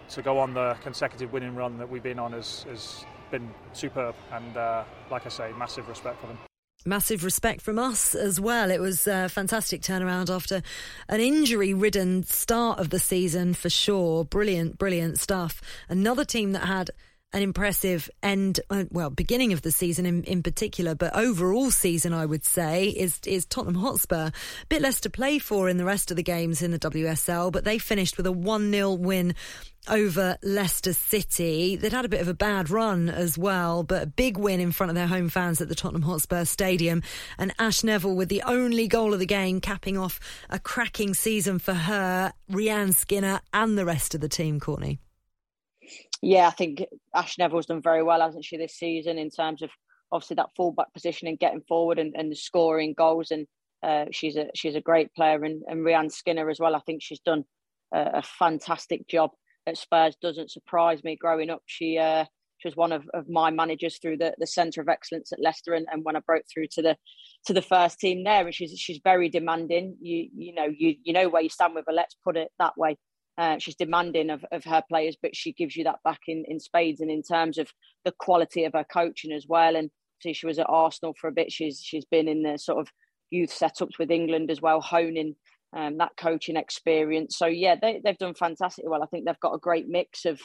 [0.09, 4.15] to go on the consecutive winning run that we've been on has, has been superb.
[4.31, 6.37] And uh, like I say, massive respect for them
[6.85, 8.71] massive respect from us as well.
[8.71, 10.61] It was a fantastic turnaround after
[11.07, 14.25] an injury ridden start of the season for sure.
[14.25, 15.61] Brilliant, brilliant stuff.
[15.89, 16.91] Another team that had
[17.33, 22.13] an impressive end, uh, well, beginning of the season in, in particular, but overall season,
[22.13, 24.27] I would say, is is Tottenham Hotspur.
[24.27, 27.51] A bit less to play for in the rest of the games in the WSL,
[27.51, 29.33] but they finished with a 1 0 win
[29.89, 31.75] over Leicester City.
[31.75, 34.71] They'd had a bit of a bad run as well, but a big win in
[34.71, 37.01] front of their home fans at the Tottenham Hotspur Stadium.
[37.37, 40.19] And Ash Neville with the only goal of the game, capping off
[40.49, 44.99] a cracking season for her, Rehanne Skinner, and the rest of the team, Courtney
[46.23, 49.69] yeah, I think Ash Neville's done very well, hasn't she, this season in terms of
[50.09, 53.31] obviously that fullback position and getting forward and, and scoring goals.
[53.31, 53.45] And
[53.83, 55.43] uh, she's a she's a great player.
[55.43, 56.75] And, and Rehanne Skinner as well.
[56.75, 57.43] I think she's done
[57.93, 59.31] a, a fantastic job
[59.67, 60.15] at Spurs.
[60.21, 61.17] Doesn't surprise me.
[61.17, 62.23] Growing up, she uh,
[62.57, 65.73] she was one of, of my managers through the, the centre of excellence at Leicester,
[65.73, 66.95] and, and when I broke through to the
[67.47, 69.97] to the first team there, and she's she's very demanding.
[69.99, 71.93] You you know you you know where you stand with her.
[71.93, 72.97] Let's put it that way.
[73.37, 76.59] Uh, she's demanding of, of her players, but she gives you that back in, in
[76.59, 77.67] spades and in terms of
[78.05, 79.75] the quality of her coaching as well.
[79.75, 79.89] And
[80.21, 81.51] see, she was at Arsenal for a bit.
[81.51, 82.89] She's she's been in the sort of
[83.31, 85.35] youth setups with England as well, honing
[85.75, 87.37] um, that coaching experience.
[87.37, 88.85] So yeah, they they've done fantastic.
[88.87, 90.39] Well, I think they've got a great mix of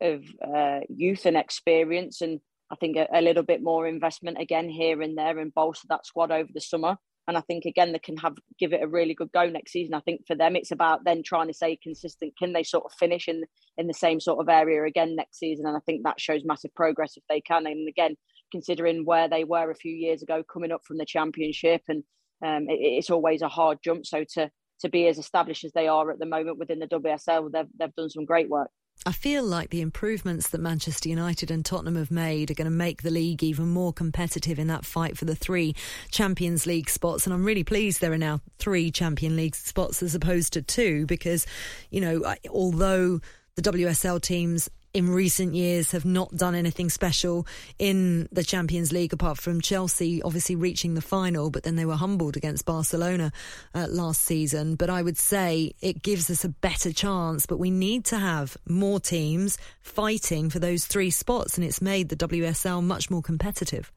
[0.00, 2.40] of uh, youth and experience, and
[2.72, 6.06] I think a, a little bit more investment again here and there and bolster that
[6.06, 6.96] squad over the summer.
[7.28, 9.94] And I think again they can have give it a really good go next season.
[9.94, 12.36] I think for them it's about then trying to stay consistent.
[12.36, 13.44] Can they sort of finish in
[13.78, 15.66] in the same sort of area again next season?
[15.66, 17.66] And I think that shows massive progress if they can.
[17.66, 18.16] And again,
[18.50, 22.02] considering where they were a few years ago, coming up from the championship, and
[22.44, 24.06] um, it, it's always a hard jump.
[24.06, 27.52] So to to be as established as they are at the moment within the WSL,
[27.52, 28.70] they've they've done some great work.
[29.04, 32.70] I feel like the improvements that Manchester United and Tottenham have made are going to
[32.70, 35.74] make the league even more competitive in that fight for the three
[36.12, 37.26] Champions League spots.
[37.26, 41.04] And I'm really pleased there are now three Champions League spots as opposed to two
[41.06, 41.46] because,
[41.90, 43.20] you know, although
[43.56, 47.46] the WSL teams in recent years have not done anything special
[47.78, 51.96] in the Champions League apart from Chelsea obviously reaching the final, but then they were
[51.96, 53.32] humbled against Barcelona
[53.74, 54.74] uh, last season.
[54.74, 58.56] But I would say it gives us a better chance, but we need to have
[58.68, 63.92] more teams fighting for those three spots, and it's made the WSL much more competitive.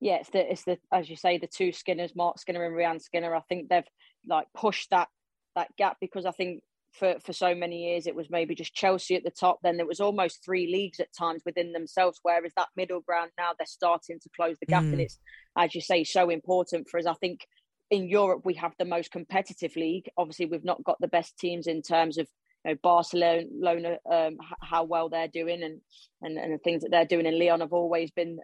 [0.00, 3.02] Yeah, it's the it's the as you say the two Skinners, Mark Skinner and Rehanne
[3.02, 3.34] Skinner.
[3.34, 3.84] I think they've
[4.26, 5.08] like pushed that
[5.54, 9.14] that gap because I think for, for so many years it was maybe just Chelsea
[9.14, 9.58] at the top.
[9.62, 12.18] Then there was almost three leagues at times within themselves.
[12.22, 14.92] Whereas that middle ground now they're starting to close the gap, mm.
[14.92, 15.18] and it's
[15.56, 17.06] as you say so important for us.
[17.06, 17.46] I think
[17.90, 20.08] in Europe we have the most competitive league.
[20.16, 22.28] Obviously, we've not got the best teams in terms of
[22.64, 25.80] you know, Barcelona, um, how well they're doing, and,
[26.22, 27.26] and and the things that they're doing.
[27.26, 28.38] And Lyon have always been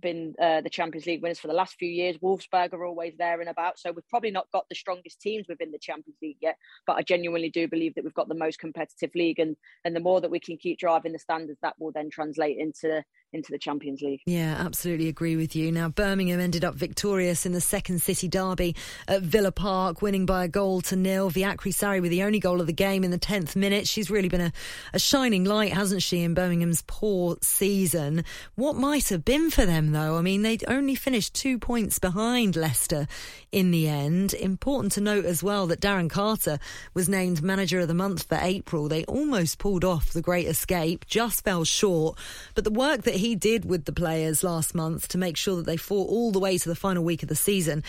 [0.00, 2.16] been uh, the Champions League winners for the last few years.
[2.18, 3.78] Wolfsburg are always there and about.
[3.78, 7.02] So we've probably not got the strongest teams within the Champions League yet, but I
[7.02, 9.38] genuinely do believe that we've got the most competitive league.
[9.38, 12.58] And, and the more that we can keep driving the standards, that will then translate
[12.58, 14.20] into into the Champions League.
[14.26, 15.72] Yeah, absolutely agree with you.
[15.72, 18.76] Now, Birmingham ended up victorious in the second city derby
[19.08, 21.30] at Villa Park, winning by a goal to nil.
[21.30, 23.88] Veatriki Sarri with the only goal of the game in the 10th minute.
[23.88, 24.52] She's really been a,
[24.92, 28.24] a shining light, hasn't she, in Birmingham's poor season.
[28.54, 30.18] What might have been for them, though?
[30.18, 33.06] I mean, they'd only finished two points behind Leicester
[33.50, 34.34] in the end.
[34.34, 36.58] Important to note as well that Darren Carter
[36.94, 38.88] was named Manager of the Month for April.
[38.88, 42.18] They almost pulled off the great escape, just fell short.
[42.54, 45.64] But the work that he did with the players last month to make sure that
[45.64, 47.84] they fought all the way to the final week of the season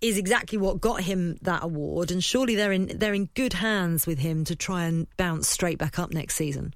[0.00, 2.12] is exactly what got him that award.
[2.12, 5.76] And surely they're in they're in good hands with him to try and bounce straight
[5.76, 6.72] back up next season.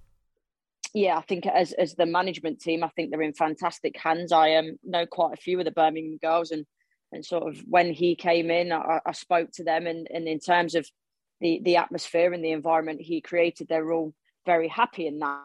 [0.92, 4.33] Yeah, I think as as the management team, I think they're in fantastic hands.
[4.33, 6.66] I um, know quite a few of the Birmingham girls, and
[7.12, 10.40] and sort of when he came in, I, I spoke to them, and and in
[10.40, 10.88] terms of
[11.40, 14.12] the the atmosphere and the environment he created, they're all
[14.46, 15.42] very happy in that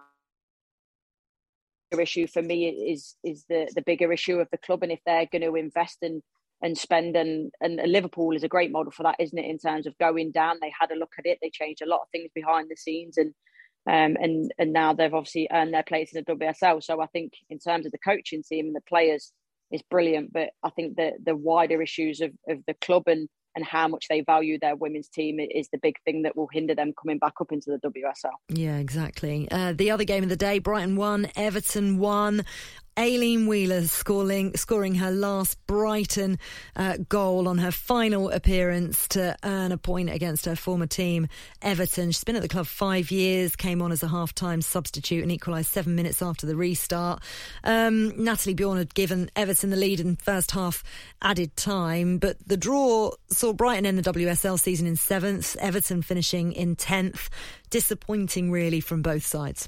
[2.02, 5.28] issue for me is is the the bigger issue of the club and if they're
[5.32, 6.22] going to invest and
[6.62, 9.88] and spend and and Liverpool is a great model for that isn't it in terms
[9.88, 12.32] of going down they had a look at it they changed a lot of things
[12.36, 13.34] behind the scenes and
[13.88, 16.84] Um, and and now they've obviously earned their place in the WSL.
[16.84, 19.32] So I think in terms of the coaching team and the players,
[19.72, 20.34] is brilliant.
[20.34, 24.08] But I think the the wider issues of, of the club and and how much
[24.10, 27.34] they value their women's team is the big thing that will hinder them coming back
[27.40, 28.32] up into the WSL.
[28.50, 29.48] Yeah, exactly.
[29.50, 32.46] Uh, the other game of the day, Brighton won, Everton won.
[32.98, 36.40] Aileen Whelan scoring, scoring her last Brighton
[36.78, 41.28] uh, goal on her final appearance to earn a point against her former team,
[41.62, 42.12] Everton.
[42.12, 45.32] She's been at the club five years, came on as a half time substitute and
[45.32, 47.22] equalised seven minutes after the restart.
[47.66, 50.82] Um, Nathalie Björn had given Everton the lead in first half
[51.22, 56.54] added time, but the draw saw Brighton end the WSL season in seventh, Everton finishing
[56.54, 57.28] in 10th.
[57.70, 59.68] Disappointing, really, from both sides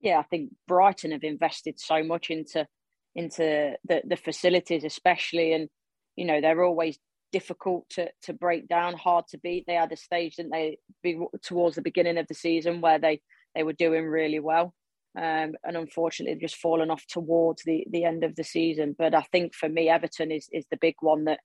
[0.00, 2.66] yeah, I think Brighton have invested so much into
[3.14, 5.68] into the the facilities, especially, and
[6.16, 6.98] you know they're always
[7.32, 9.64] difficult to to break down, hard to beat.
[9.66, 13.20] They had a stage, didn't they, be, towards the beginning of the season where they
[13.54, 14.72] they were doing really well,
[15.16, 18.94] um, and unfortunately just fallen off towards the the end of the season.
[18.96, 21.40] But I think for me, Everton is is the big one that.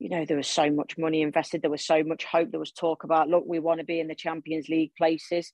[0.00, 1.60] You know, there was so much money invested.
[1.60, 2.52] There was so much hope.
[2.52, 5.52] There was talk about, look, we want to be in the Champions League places.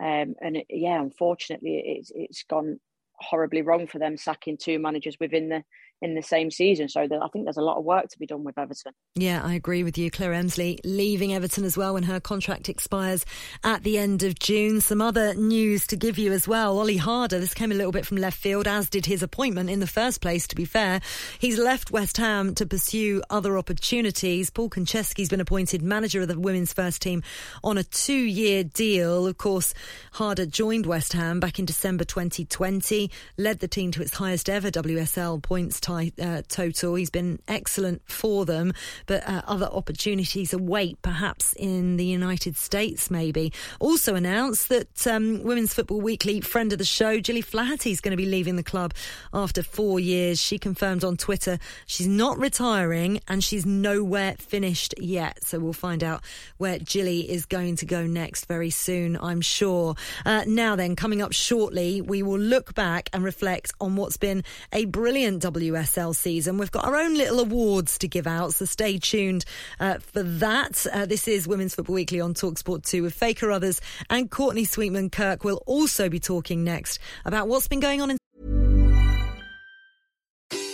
[0.00, 2.80] Um, and it, yeah, unfortunately, it's it's gone
[3.14, 5.64] horribly wrong for them sacking two managers within the
[6.02, 6.88] in the same season.
[6.88, 8.92] So I think there's a lot of work to be done with Everton.
[9.14, 10.10] Yeah, I agree with you.
[10.10, 13.24] Claire Emslie leaving Everton as well when her contract expires
[13.64, 14.80] at the end of June.
[14.80, 16.78] Some other news to give you as well.
[16.78, 19.80] Olli Harder, this came a little bit from left field, as did his appointment in
[19.80, 21.00] the first place, to be fair.
[21.38, 24.50] He's left West Ham to pursue other opportunities.
[24.50, 27.22] Paul Konchesky's been appointed manager of the women's first team
[27.64, 29.26] on a two year deal.
[29.26, 29.72] Of course,
[30.12, 34.70] Harder joined West Ham back in December 2020, led the team to its highest ever
[34.70, 36.94] WSL points t- uh, total.
[36.94, 38.72] He's been excellent for them,
[39.06, 43.52] but uh, other opportunities await, perhaps in the United States, maybe.
[43.78, 48.10] Also announced that um, Women's Football Weekly friend of the show, Gilly Flaherty, is going
[48.10, 48.94] to be leaving the club
[49.32, 50.40] after four years.
[50.40, 55.44] She confirmed on Twitter she's not retiring and she's nowhere finished yet.
[55.44, 56.22] So we'll find out
[56.58, 59.94] where Gilly is going to go next very soon, I'm sure.
[60.24, 64.42] Uh, now then, coming up shortly, we will look back and reflect on what's been
[64.72, 66.58] a brilliant WS WSL season.
[66.58, 69.44] We've got our own little awards to give out, so stay tuned
[69.78, 70.86] uh, for that.
[70.92, 75.10] Uh, this is Women's Football Weekly on Talksport 2 with Faye Carruthers and Courtney Sweetman
[75.10, 75.44] Kirk.
[75.44, 78.18] We'll also be talking next about what's been going on in.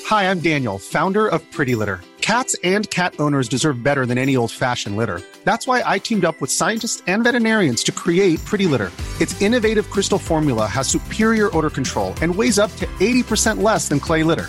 [0.07, 2.01] Hi, I'm Daniel, founder of Pretty Litter.
[2.21, 5.21] Cats and cat owners deserve better than any old fashioned litter.
[5.45, 8.93] That's why I teamed up with scientists and veterinarians to create Pretty Litter.
[9.21, 13.99] Its innovative crystal formula has superior odor control and weighs up to 80% less than
[13.99, 14.49] clay litter.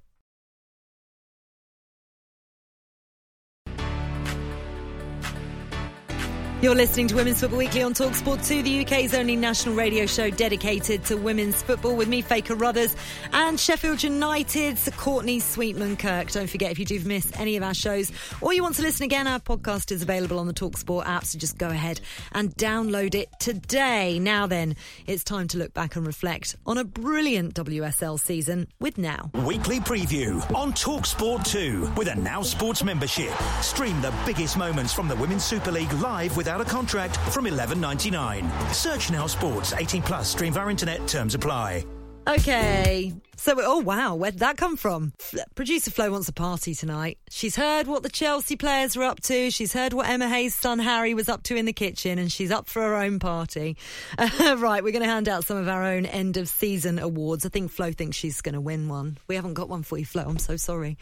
[6.61, 10.29] You're listening to Women's Football Weekly on Talksport 2, the UK's only national radio show
[10.29, 12.95] dedicated to women's football with me, Faye Carruthers,
[13.33, 16.29] and Sheffield United's Courtney Sweetman Kirk.
[16.29, 19.05] Don't forget, if you do miss any of our shows or you want to listen
[19.05, 21.99] again, our podcast is available on the Talksport app, so just go ahead
[22.31, 24.19] and download it today.
[24.19, 24.75] Now then,
[25.07, 29.31] it's time to look back and reflect on a brilliant WSL season with Now.
[29.33, 33.33] Weekly preview on Talksport 2 with a Now Sports membership.
[33.61, 37.45] Stream the biggest moments from the Women's Super League live with without a contract from
[37.45, 38.73] 11.99.
[38.73, 40.29] Search now Sports 18 plus.
[40.29, 41.07] Stream via internet.
[41.07, 41.85] Terms apply.
[42.27, 43.13] Okay.
[43.41, 45.13] So, oh wow, where did that come from?
[45.55, 47.17] Producer Flo wants a party tonight.
[47.31, 49.49] She's heard what the Chelsea players were up to.
[49.49, 52.51] She's heard what Emma Hayes' son Harry was up to in the kitchen, and she's
[52.51, 53.77] up for her own party.
[54.15, 57.43] Uh, right, we're going to hand out some of our own end of season awards.
[57.43, 59.17] I think Flo thinks she's going to win one.
[59.27, 60.23] We haven't got one for you, Flo.
[60.23, 60.99] I'm so sorry.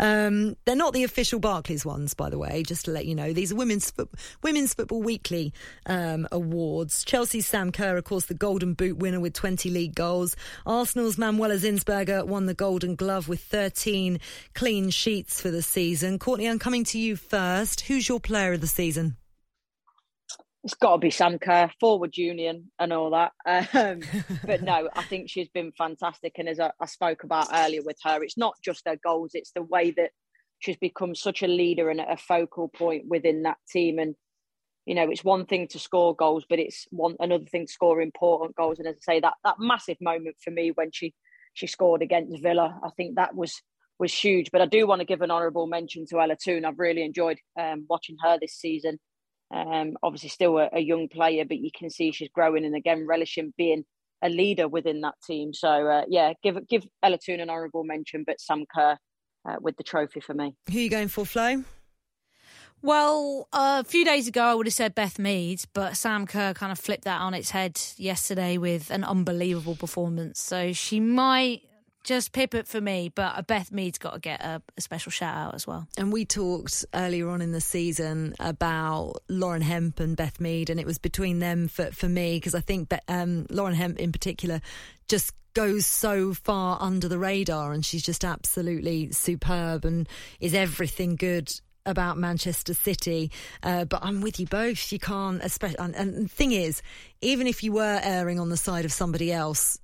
[0.00, 2.62] Um, they're not the official Barclays ones, by the way.
[2.62, 4.08] Just to let you know, these are women's Fo-
[4.42, 5.52] women's football weekly
[5.84, 7.04] um, awards.
[7.04, 10.36] Chelsea's Sam Kerr, of course, the Golden Boot winner with 20 league goals.
[10.64, 14.20] Arsenal's Manuela Zinsberger won the Golden Glove with 13
[14.54, 16.18] clean sheets for the season.
[16.18, 17.82] Courtney, I'm coming to you first.
[17.82, 19.16] Who's your player of the season?
[20.64, 23.32] It's got to be Sam Kerr, forward union and all that.
[23.74, 24.00] Um,
[24.46, 26.34] but no, I think she's been fantastic.
[26.38, 29.52] And as I, I spoke about earlier with her, it's not just her goals, it's
[29.52, 30.10] the way that
[30.60, 33.98] she's become such a leader and a focal point within that team.
[33.98, 34.14] And
[34.86, 38.00] you know, it's one thing to score goals, but it's one another thing to score
[38.00, 38.78] important goals.
[38.78, 41.14] And as I say, that that massive moment for me when she
[41.54, 43.60] she scored against Villa, I think that was
[43.98, 44.50] was huge.
[44.50, 46.64] But I do want to give an honourable mention to Ella Toone.
[46.64, 48.98] I've really enjoyed um, watching her this season.
[49.54, 53.06] Um, obviously, still a, a, young player, but you can see she's growing and again
[53.06, 53.84] relishing being
[54.22, 55.52] a leader within that team.
[55.52, 58.96] So uh, yeah, give give Ella Toone an honourable mention, but Sam Kerr
[59.48, 60.54] uh, with the trophy for me.
[60.70, 61.64] Who are you going for, Flo?
[62.82, 66.52] Well, uh, a few days ago, I would have said Beth Mead, but Sam Kerr
[66.52, 70.40] kind of flipped that on its head yesterday with an unbelievable performance.
[70.40, 71.62] So she might
[72.02, 75.36] just pip it for me, but Beth Mead's got to get a, a, special shout
[75.36, 75.86] out as well.
[75.96, 80.80] And we talked earlier on in the season about Lauren Hemp and Beth Mead, and
[80.80, 84.10] it was between them for, for me because I think Be- um, Lauren Hemp in
[84.10, 84.60] particular
[85.06, 90.08] just goes so far under the radar and she's just absolutely superb and
[90.40, 91.52] is everything good
[91.86, 93.30] about Manchester City,
[93.62, 94.92] uh, but I'm with you both.
[94.92, 96.82] You can't, especially, and, and the thing is,
[97.20, 99.78] even if you were erring on the side of somebody else,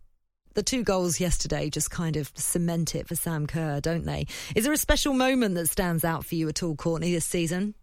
[0.55, 4.27] the two goals yesterday just kind of cement it for Sam Kerr, don't they?
[4.57, 7.75] Is there a special moment that stands out for you at all, Courtney, this season?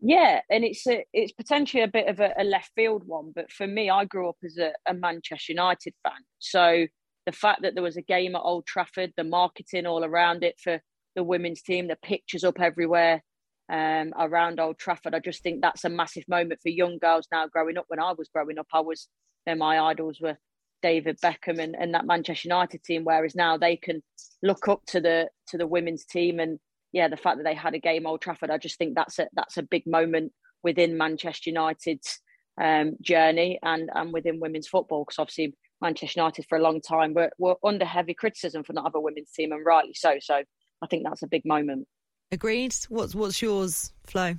[0.00, 3.50] Yeah, and it's a, it's potentially a bit of a, a, left field one, but
[3.50, 6.86] for me, I grew up as a, a Manchester United fan, so
[7.26, 10.58] the fact that there was a game at Old Trafford, the marketing all around it
[10.62, 10.80] for
[11.18, 13.24] the women's team, the pictures up everywhere
[13.68, 15.16] um, around Old Trafford.
[15.16, 17.86] I just think that's a massive moment for young girls now growing up.
[17.88, 19.08] When I was growing up, I was,
[19.44, 20.38] my idols were
[20.80, 24.00] David Beckham and, and that Manchester United team, whereas now they can
[24.44, 26.60] look up to the to the women's team and
[26.92, 29.26] yeah, the fact that they had a game Old Trafford, I just think that's a
[29.32, 32.20] that's a big moment within Manchester United's
[32.62, 37.14] um, journey and and within women's football because obviously Manchester United for a long time
[37.14, 40.14] were, were under heavy criticism for not having a women's team and rightly so.
[40.20, 40.42] So
[40.82, 41.86] I think that's a big moment.
[42.30, 42.74] Agreed.
[42.88, 44.34] What's what's yours, Flo?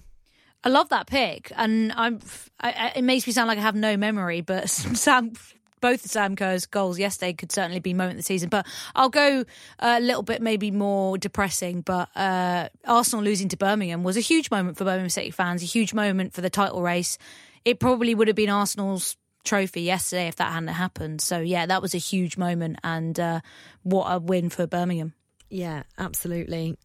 [0.63, 2.19] I love that pick, and I'm.
[2.59, 5.31] I, it makes me sound like I have no memory, but Sam,
[5.79, 8.49] both Sam Kerr's goals yesterday could certainly be moment of the season.
[8.49, 9.45] But I'll go
[9.79, 11.81] a little bit maybe more depressing.
[11.81, 15.65] But uh, Arsenal losing to Birmingham was a huge moment for Birmingham City fans, a
[15.65, 17.17] huge moment for the title race.
[17.63, 19.15] It probably would have been Arsenal's
[19.45, 21.21] trophy yesterday if that hadn't happened.
[21.21, 23.39] So yeah, that was a huge moment, and uh,
[23.83, 25.13] what a win for Birmingham.
[25.49, 26.77] Yeah, absolutely.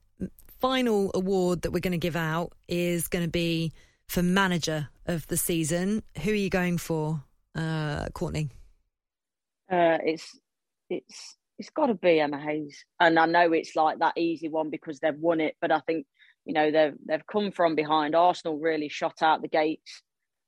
[0.61, 3.73] Final award that we're going to give out is going to be
[4.07, 6.03] for manager of the season.
[6.23, 7.23] Who are you going for,
[7.55, 8.51] uh, Courtney?
[9.71, 10.39] Uh, it's
[10.91, 14.71] it's it's got to be Emma Hayes, and I know it's like that easy one
[14.71, 16.07] because they've won it, but I think
[16.45, 18.15] you know they've they've come from behind.
[18.15, 20.03] Arsenal really shot out the gates,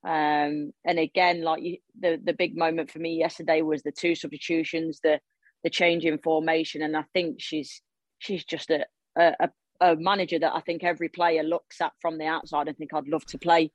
[0.04, 4.14] um, and again, like you, the the big moment for me yesterday was the two
[4.14, 5.20] substitutions, the
[5.64, 7.80] the change in formation, and I think she's
[8.18, 8.86] she's just a,
[9.16, 9.48] a,
[9.80, 13.08] a manager that I think every player looks at from the outside and think I'd
[13.08, 13.72] love to play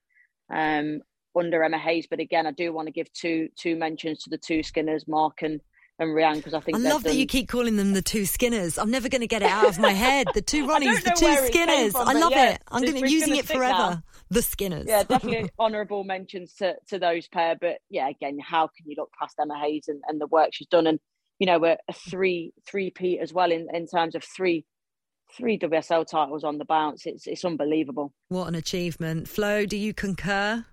[0.53, 1.01] um,
[1.35, 2.07] under Emma Hayes.
[2.09, 5.41] But again, I do want to give two two mentions to the two Skinners, Marc
[5.41, 5.61] and
[5.99, 7.13] and Rehanne, because I think I love done...
[7.13, 8.77] that you keep calling them the two Skinners.
[8.77, 10.27] I'm never going to get it out of my head.
[10.33, 11.91] The two Ronnies, the two Skinners.
[11.91, 12.61] From, I love yeah, it.
[12.69, 13.61] I'm going to using it forever.
[13.67, 14.03] Now.
[14.31, 14.85] The Skinners.
[14.87, 17.55] Yeah, definitely honourable mentions to, to those pair.
[17.59, 20.67] But yeah, again, how can you look past Emma Hayes and, and the work she's
[20.67, 20.87] done?
[20.87, 20.99] And
[21.41, 24.63] you know, a, a three three P as well in, in terms of three
[25.35, 27.07] three WSL titles on the bounce.
[27.07, 28.13] It's it's unbelievable.
[28.29, 29.65] What an achievement, Flo.
[29.65, 30.67] Do you concur?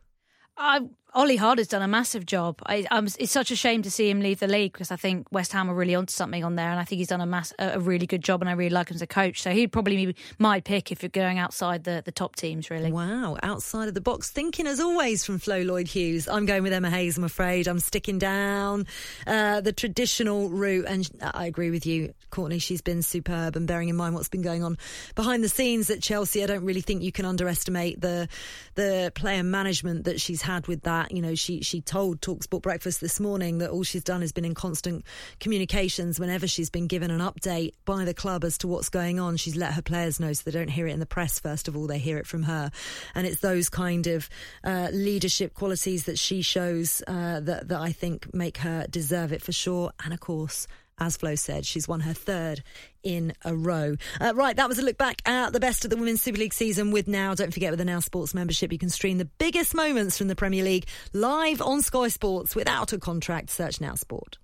[0.58, 0.80] I
[1.14, 2.60] Ollie has done a massive job.
[2.66, 2.86] I,
[3.18, 5.70] it's such a shame to see him leave the league because I think West Ham
[5.70, 8.06] are really onto something on there, and I think he's done a, mass, a really
[8.06, 9.42] good job, and I really like him as a coach.
[9.42, 12.92] So he'd probably be my pick if you're going outside the, the top teams, really.
[12.92, 16.28] Wow, outside of the box thinking as always from Flo Lloyd Hughes.
[16.28, 17.16] I'm going with Emma Hayes.
[17.16, 18.86] I'm afraid I'm sticking down
[19.26, 22.58] uh, the traditional route, and I agree with you, Courtney.
[22.58, 24.76] She's been superb, and bearing in mind what's been going on
[25.14, 28.28] behind the scenes at Chelsea, I don't really think you can underestimate the
[28.74, 31.12] the player management that she's had with that that.
[31.12, 34.44] You know, she she told Talksport Breakfast this morning that all she's done has been
[34.44, 35.04] in constant
[35.40, 39.36] communications whenever she's been given an update by the club as to what's going on.
[39.36, 41.38] She's let her players know so they don't hear it in the press.
[41.38, 42.70] First of all, they hear it from her,
[43.14, 44.28] and it's those kind of
[44.64, 49.42] uh, leadership qualities that she shows uh, that that I think make her deserve it
[49.42, 49.92] for sure.
[50.04, 50.66] And of course
[50.98, 52.62] as Flo said, she's won her third
[53.02, 53.96] in a row.
[54.20, 56.54] Uh, right, that was a look back at the best of the Women's Super League
[56.54, 57.34] season with Now.
[57.34, 60.36] Don't forget, with the Now Sports membership, you can stream the biggest moments from the
[60.36, 63.50] Premier League live on Sky Sports without a contract.
[63.50, 64.38] Search Now Sport.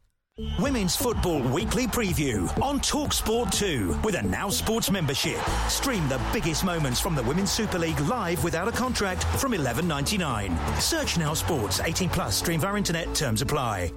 [0.58, 5.38] Women's Football Weekly Preview on Talksport 2 with a Now Sports membership.
[5.68, 10.80] Stream the biggest moments from the Women's Super League live without a contract from 11.99.
[10.80, 12.36] Search Now Sports 18 plus.
[12.36, 13.14] Stream via internet.
[13.14, 13.92] Terms apply.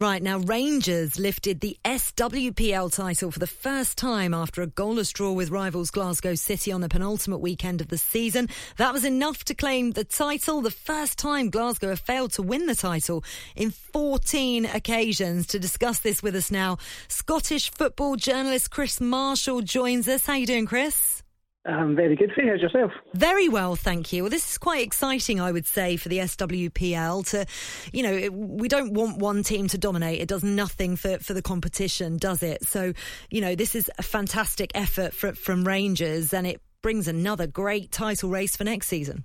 [0.00, 5.32] Right, now Rangers lifted the SWPL title for the first time after a goalless draw
[5.32, 8.48] with rivals Glasgow City on the penultimate weekend of the season.
[8.78, 12.64] That was enough to claim the title, the first time Glasgow have failed to win
[12.64, 13.22] the title
[13.54, 15.46] in 14 occasions.
[15.48, 16.78] To discuss this with us now,
[17.08, 20.24] Scottish football journalist Chris Marshall joins us.
[20.24, 21.19] How you doing, Chris?
[21.66, 22.32] Um, very good.
[22.34, 22.90] For How's yourself?
[23.14, 24.22] Very well, thank you.
[24.22, 27.28] Well, this is quite exciting, I would say, for the SWPL.
[27.30, 27.46] To,
[27.92, 30.20] you know, we don't want one team to dominate.
[30.20, 32.66] It does nothing for, for the competition, does it?
[32.66, 32.94] So,
[33.30, 37.92] you know, this is a fantastic effort for, from Rangers, and it brings another great
[37.92, 39.24] title race for next season.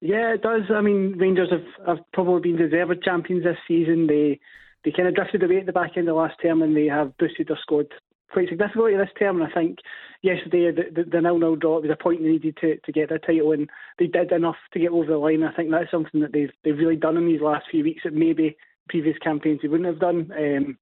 [0.00, 0.62] Yeah, it does.
[0.74, 4.06] I mean, Rangers have, have probably been deserved champions this season.
[4.06, 4.40] They
[4.84, 7.16] they kind of drifted away at the back end of last term, and they have
[7.18, 7.86] boosted their squad
[8.32, 9.40] quite significantly this term.
[9.40, 9.78] And I think
[10.22, 13.18] yesterday the, the, the nil-nil draw was a point they needed to, to get the
[13.18, 15.42] title, and they did enough to get over the line.
[15.42, 18.14] I think that's something that they've they've really done in these last few weeks that
[18.14, 18.56] maybe
[18.88, 20.30] previous campaigns they wouldn't have done.
[20.36, 20.78] Um,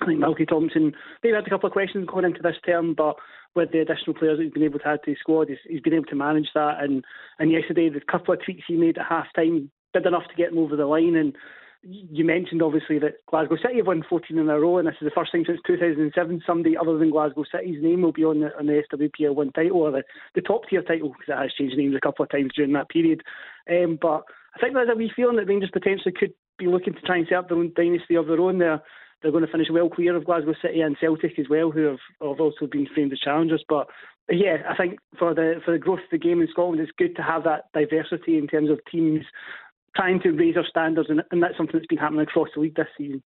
[0.00, 3.16] I think Malky Thomson, they've had a couple of questions going into this term, but
[3.54, 5.80] with the additional players that he's been able to add to his squad, he's, he's
[5.80, 6.80] been able to manage that.
[6.80, 7.02] And,
[7.38, 10.52] and yesterday, the couple of tweaks he made at half time did enough to get
[10.52, 11.16] him over the line.
[11.16, 11.34] And
[11.88, 15.06] you mentioned obviously that Glasgow City have won 14 in a row, and this is
[15.06, 18.56] the first time since 2007 somebody other than Glasgow City's name will be on the,
[18.58, 20.02] on the SWPL one title or the,
[20.34, 22.88] the top tier title because it has changed names a couple of times during that
[22.88, 23.22] period.
[23.70, 24.24] Um, but
[24.54, 27.26] I think there's a wee feeling that Rangers potentially could be looking to try and
[27.28, 28.58] set up their own dynasty of their own.
[28.58, 28.82] There,
[29.22, 31.98] they're going to finish well clear of Glasgow City and Celtic as well, who have,
[32.20, 33.64] have also been framed as challengers.
[33.68, 33.88] But
[34.28, 37.16] yeah, I think for the for the growth of the game in Scotland, it's good
[37.16, 39.24] to have that diversity in terms of teams
[39.96, 42.76] trying to raise our standards, and, and that's something that's been happening across the league
[42.76, 43.22] this season.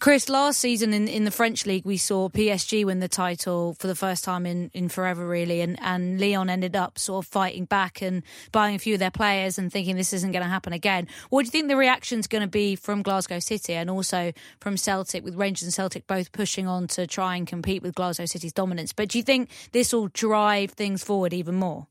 [0.00, 3.86] Chris, last season in, in the French league, we saw PSG win the title for
[3.86, 5.60] the first time in, in forever, really.
[5.60, 9.12] And, and Lyon ended up sort of fighting back and buying a few of their
[9.12, 11.06] players and thinking this isn't going to happen again.
[11.30, 14.76] What do you think the reaction's going to be from Glasgow City and also from
[14.76, 18.52] Celtic, with Rangers and Celtic both pushing on to try and compete with Glasgow City's
[18.52, 18.92] dominance?
[18.92, 21.86] But do you think this will drive things forward even more?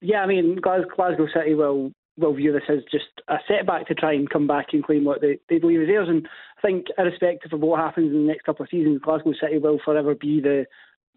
[0.00, 4.12] Yeah, I mean, Glasgow City will will view this as just a setback to try
[4.12, 6.08] and come back and claim what they, they believe is theirs.
[6.08, 9.58] And I think, irrespective of what happens in the next couple of seasons, Glasgow City
[9.58, 10.66] will forever be the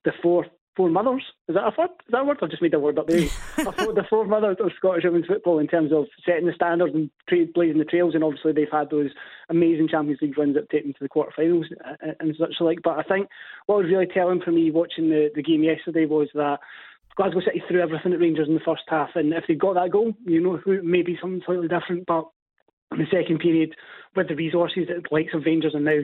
[0.04, 1.24] the fourth four mothers.
[1.48, 1.90] Is that a word?
[2.08, 2.38] Is that a word?
[2.42, 3.20] I've just made a word up there.
[3.58, 7.10] the four mothers of Scottish women's football in terms of setting the standards and
[7.54, 8.16] blazing the trails.
[8.16, 9.12] And obviously, they've had those
[9.50, 11.66] amazing Champions League runs that take them to the quarterfinals
[12.20, 12.80] and such like.
[12.84, 13.28] But I think
[13.66, 16.60] what was really telling for me watching the, the game yesterday was that
[17.16, 19.92] Glasgow City threw everything at Rangers in the first half, and if they got that
[19.92, 22.06] goal, you know, maybe something slightly different.
[22.06, 22.26] But
[22.92, 23.76] in the second period,
[24.16, 26.00] with the resources that the likes of Rangers and now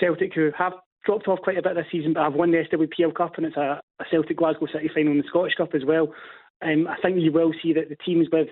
[0.00, 0.74] Celtic, who have
[1.04, 3.56] dropped off quite a bit this season, but have won the SWPL Cup, and it's
[3.56, 6.14] a, a Celtic Glasgow City final in the Scottish Cup as well.
[6.62, 8.48] Um, I think you will see that the teams with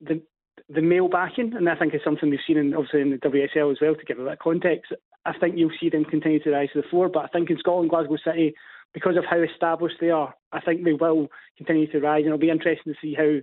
[0.00, 0.22] the
[0.68, 3.70] the male backing, and I think is something we've seen in, obviously in the WSL
[3.72, 4.92] as well to give it that context.
[5.24, 7.58] I think you'll see them continue to rise to the floor, but I think in
[7.58, 8.54] Scotland, Glasgow City
[8.94, 12.20] because of how established they are, I think they will continue to rise.
[12.20, 13.40] And it'll be interesting to see how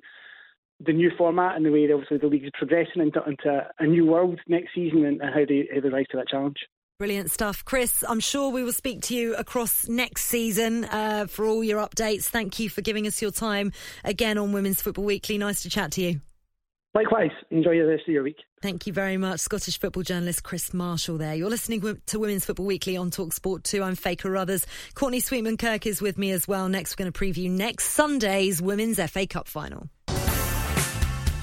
[0.85, 4.05] the new format and the way obviously the league is progressing into, into a new
[4.05, 6.57] world next season and, and how they how they rise to that challenge.
[6.97, 7.65] Brilliant stuff.
[7.65, 11.85] Chris, I'm sure we will speak to you across next season uh, for all your
[11.85, 12.23] updates.
[12.23, 13.73] Thank you for giving us your time
[14.05, 15.37] again on Women's Football Weekly.
[15.37, 16.21] Nice to chat to you.
[16.93, 17.31] Likewise.
[17.51, 18.37] Enjoy the rest of your week.
[18.65, 21.19] Thank you very much, Scottish football journalist Chris Marshall.
[21.19, 23.83] There, you're listening to Women's Football Weekly on Talk Sport 2.
[23.83, 24.65] I'm Faye Carruthers.
[24.95, 26.67] Courtney Sweetman Kirk is with me as well.
[26.67, 29.87] Next, we're going to preview next Sunday's Women's FA Cup final.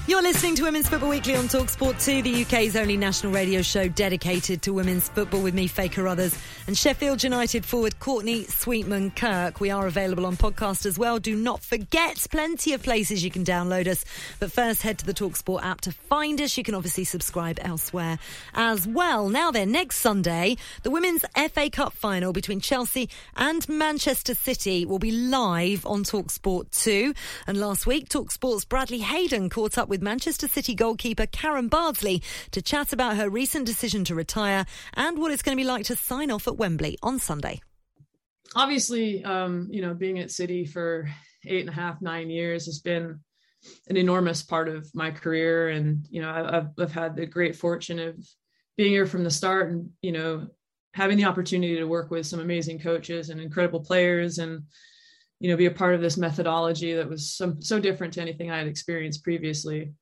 [0.05, 3.87] You're listening to Women's Football Weekly on Talksport 2, the UK's only national radio show
[3.87, 6.37] dedicated to women's football with me, Faye Carruthers,
[6.67, 9.61] and Sheffield United forward Courtney Sweetman Kirk.
[9.61, 11.19] We are available on podcast as well.
[11.19, 14.03] Do not forget, plenty of places you can download us.
[14.41, 16.57] But first, head to the Talksport app to find us.
[16.57, 18.19] You can obviously subscribe elsewhere
[18.53, 19.29] as well.
[19.29, 24.99] Now then, next Sunday, the Women's FA Cup final between Chelsea and Manchester City will
[24.99, 27.13] be live on Talksport 2.
[27.47, 32.61] And last week, Talksport's Bradley Hayden caught up with Manchester City goalkeeper Karen Bardsley to
[32.61, 35.95] chat about her recent decision to retire and what it's going to be like to
[35.95, 37.61] sign off at Wembley on Sunday.
[38.55, 41.09] Obviously, um, you know, being at City for
[41.45, 43.19] eight and a half, nine years has been
[43.87, 45.69] an enormous part of my career.
[45.69, 48.15] And, you know, I've, I've had the great fortune of
[48.77, 50.47] being here from the start and, you know,
[50.93, 54.63] having the opportunity to work with some amazing coaches and incredible players and,
[55.39, 58.49] you know, be a part of this methodology that was so, so different to anything
[58.49, 59.93] I had experienced previously.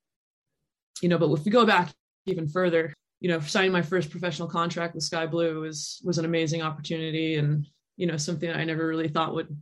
[1.02, 1.90] You know, but if we go back
[2.26, 6.26] even further, you know, signing my first professional contract with Sky Blue was was an
[6.26, 7.66] amazing opportunity and,
[7.98, 9.56] you know, something I never really thought would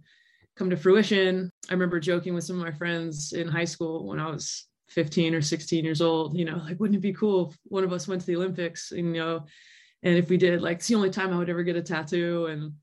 [0.55, 1.49] come to fruition.
[1.69, 5.35] I remember joking with some of my friends in high school when I was 15
[5.35, 8.07] or 16 years old, you know, like, wouldn't it be cool if one of us
[8.07, 9.45] went to the Olympics, and, you know,
[10.03, 12.47] and if we did, like, it's the only time I would ever get a tattoo.
[12.47, 12.73] And,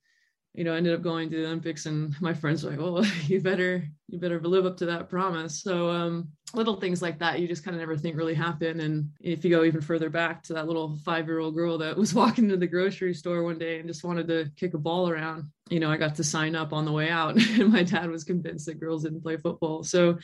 [0.57, 3.05] you know, I ended up going to the Olympics and my friends were like, well,
[3.27, 5.63] you better, you better live up to that promise.
[5.63, 8.81] So, um, little things like that, you just kind of never think really happen.
[8.81, 11.97] And if you go even further back to that little five year old girl that
[11.97, 15.11] was walking into the grocery store one day and just wanted to kick a ball
[15.11, 18.11] around, you know, I got to sign up on the way out and my dad
[18.11, 19.85] was convinced that girls didn't play football.
[19.85, 20.19] So,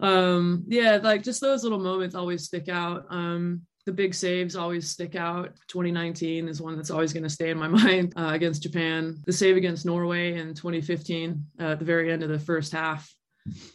[0.00, 3.06] um, yeah, like just those little moments always stick out.
[3.10, 5.56] Um, the big saves always stick out.
[5.66, 9.20] 2019 is one that's always going to stay in my mind uh, against Japan.
[9.26, 13.12] The save against Norway in 2015 uh, at the very end of the first half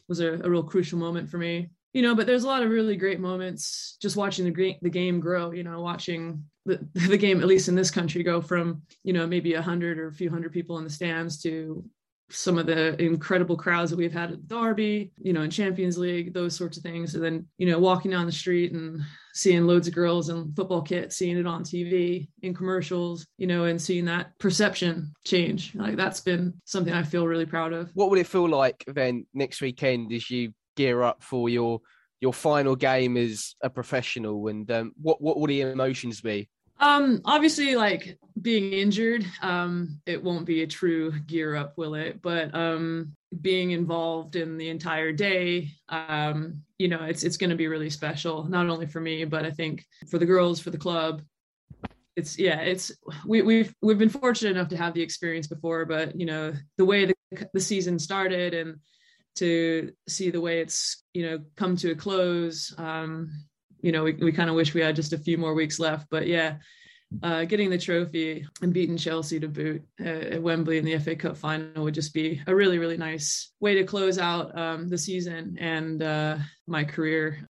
[0.07, 1.69] was a, a, real crucial moment for me.
[1.91, 5.19] You know, but there's a lot of really great moments just watching the, the game
[5.19, 9.11] grow, you know, watching the, the game, at least in this country, go from, you
[9.11, 11.83] know, maybe a hundred or a few hundred people in the stands to
[12.29, 16.33] some of the incredible crowds that we've had at Derby, you know, in Champions League,
[16.33, 17.15] those sorts of things.
[17.15, 19.01] And then, you know, walking down the street and
[19.33, 23.65] seeing loads of girls in football kits, seeing it on TV, in commercials, you know,
[23.65, 25.75] and seeing that perception change.
[25.75, 27.91] Like that's been something I feel really proud of.
[27.93, 31.81] What would it feel like then next weekend as you gear up for your
[32.21, 36.49] your final game as a professional and um, what what would the emotions be
[36.79, 42.21] um, obviously, like being injured, um, it won't be a true gear up, will it?
[42.21, 47.55] But um, being involved in the entire day, um, you know, it's it's going to
[47.55, 50.77] be really special, not only for me, but I think for the girls, for the
[50.77, 51.21] club.
[52.15, 52.91] It's yeah, it's
[53.25, 56.85] we, we've we've been fortunate enough to have the experience before, but you know, the
[56.85, 57.15] way the
[57.53, 58.77] the season started and
[59.35, 63.29] to see the way it's you know come to a close um
[63.85, 66.07] you know, we, we kind of wish we had just a few more weeks left.
[66.09, 66.55] But yeah,
[67.21, 71.15] uh, getting the trophy and beating Chelsea to boot uh, at Wembley in the FA
[71.15, 74.97] Cup final would just be a really, really nice way to close out um, the
[74.97, 77.47] season and uh, my career.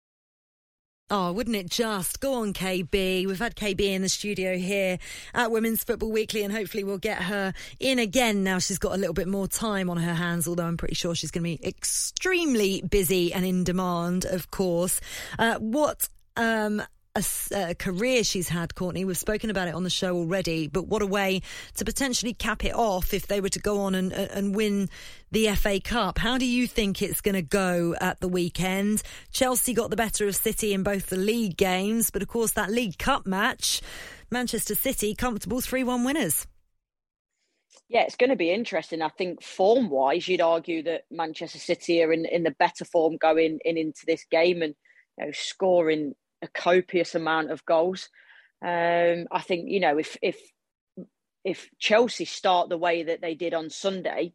[1.09, 2.19] Oh, wouldn't it just?
[2.19, 3.27] Go on, KB.
[3.29, 4.99] We've had KB in the studio here
[5.35, 8.97] at Women's Football Weekly, and hopefully we'll get her in again now she's got a
[8.97, 11.69] little bit more time on her hands, although I'm pretty sure she's going to be
[11.69, 15.01] extremely busy and in demand, of course.
[15.39, 16.83] Uh, what um,
[17.17, 19.05] a, a, career she's had, Courtney.
[19.05, 21.43] We've spoken about it on the show already, but what a way
[21.75, 24.89] to potentially cap it off if they were to go on and, and win
[25.31, 26.19] the FA Cup.
[26.19, 29.03] How do you think it's going to go at the weekend?
[29.31, 32.71] Chelsea got the better of City in both the league games, but of course, that
[32.71, 33.81] League Cup match,
[34.31, 36.47] Manchester City, comfortable 3 1 winners.
[37.89, 39.03] Yeah, it's going to be interesting.
[39.03, 43.19] I think form wise, you'd argue that Manchester City are in, in the better form
[43.19, 44.75] going in into this game and
[45.19, 48.09] you know, scoring a copious amount of goals.
[48.65, 50.39] Um, I think you know if if
[51.45, 54.33] if Chelsea start the way that they did on Sunday,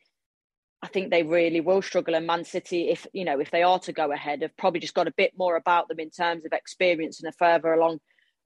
[0.82, 2.16] I think they really will struggle.
[2.16, 4.94] And Man City, if you know if they are to go ahead, have probably just
[4.94, 8.00] got a bit more about them in terms of experience and are further along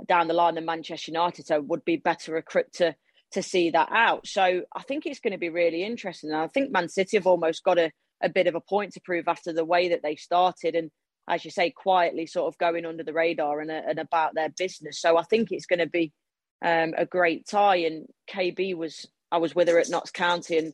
[0.08, 1.46] down the line than Manchester United.
[1.46, 2.96] So would be better equipped to
[3.34, 4.28] to see that out.
[4.28, 6.32] So I think it's going to be really interesting.
[6.32, 7.92] And I think Man City have almost got a,
[8.22, 10.92] a bit of a point to prove after the way that they started and
[11.28, 15.00] as you say, quietly sort of going under the radar and, and about their business.
[15.00, 16.12] So I think it's going to be
[16.64, 17.78] um, a great tie.
[17.78, 20.74] And KB was, I was with her at Notts County, and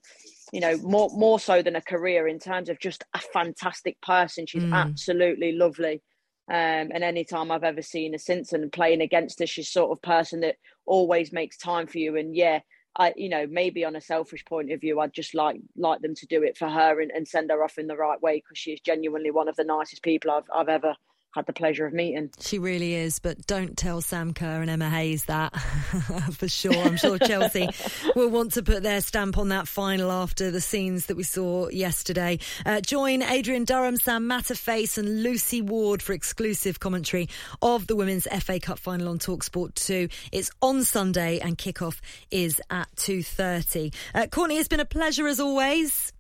[0.52, 4.46] you know, more more so than a career in terms of just a fantastic person.
[4.48, 4.74] She's mm.
[4.74, 6.02] absolutely lovely.
[6.50, 9.92] Um, and any time I've ever seen her since and playing against her, she's sort
[9.92, 10.56] of person that
[10.88, 12.18] always makes time for you.
[12.18, 12.62] And yeah,
[12.96, 16.16] I, you know, maybe on a selfish point of view, I'd just like like them
[16.16, 18.58] to do it for her and, and send her off in the right way because
[18.58, 20.96] she is genuinely one of the nicest people I've I've ever
[21.36, 22.32] had the pleasure of meeting.
[22.40, 25.50] She really is, but don't tell Sam Kerr and Emma Hayes that
[26.34, 26.74] for sure.
[26.74, 27.70] I'm sure Chelsea
[28.16, 31.70] will want to put their stamp on that final after the scenes that we saw
[31.70, 32.40] yesterday.
[32.66, 37.30] Uh, join Adrian Durham, Sam Matterface, and Lucy Ward for exclusive commentary
[37.62, 40.10] of the Women's FA Cup final on Talksport 2.
[40.32, 42.00] It's on Sunday and kickoff
[42.32, 43.94] is at 2.30.
[44.16, 46.12] Uh, Courtney, it's been a pleasure as always.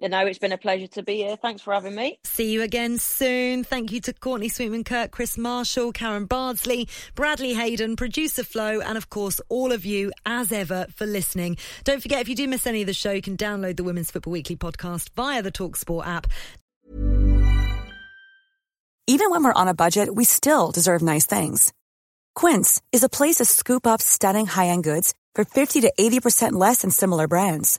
[0.00, 1.36] You know, it's been a pleasure to be here.
[1.36, 2.18] Thanks for having me.
[2.24, 3.62] See you again soon.
[3.62, 8.98] Thank you to Courtney Sweetman Kirk, Chris Marshall, Karen Bardsley, Bradley Hayden, producer Flo, and
[8.98, 11.56] of course, all of you, as ever, for listening.
[11.84, 14.10] Don't forget, if you do miss any of the show, you can download the Women's
[14.10, 16.26] Football Weekly podcast via the Talksport app.
[19.06, 21.72] Even when we're on a budget, we still deserve nice things.
[22.34, 26.52] Quince is a place to scoop up stunning high end goods for 50 to 80%
[26.52, 27.78] less than similar brands.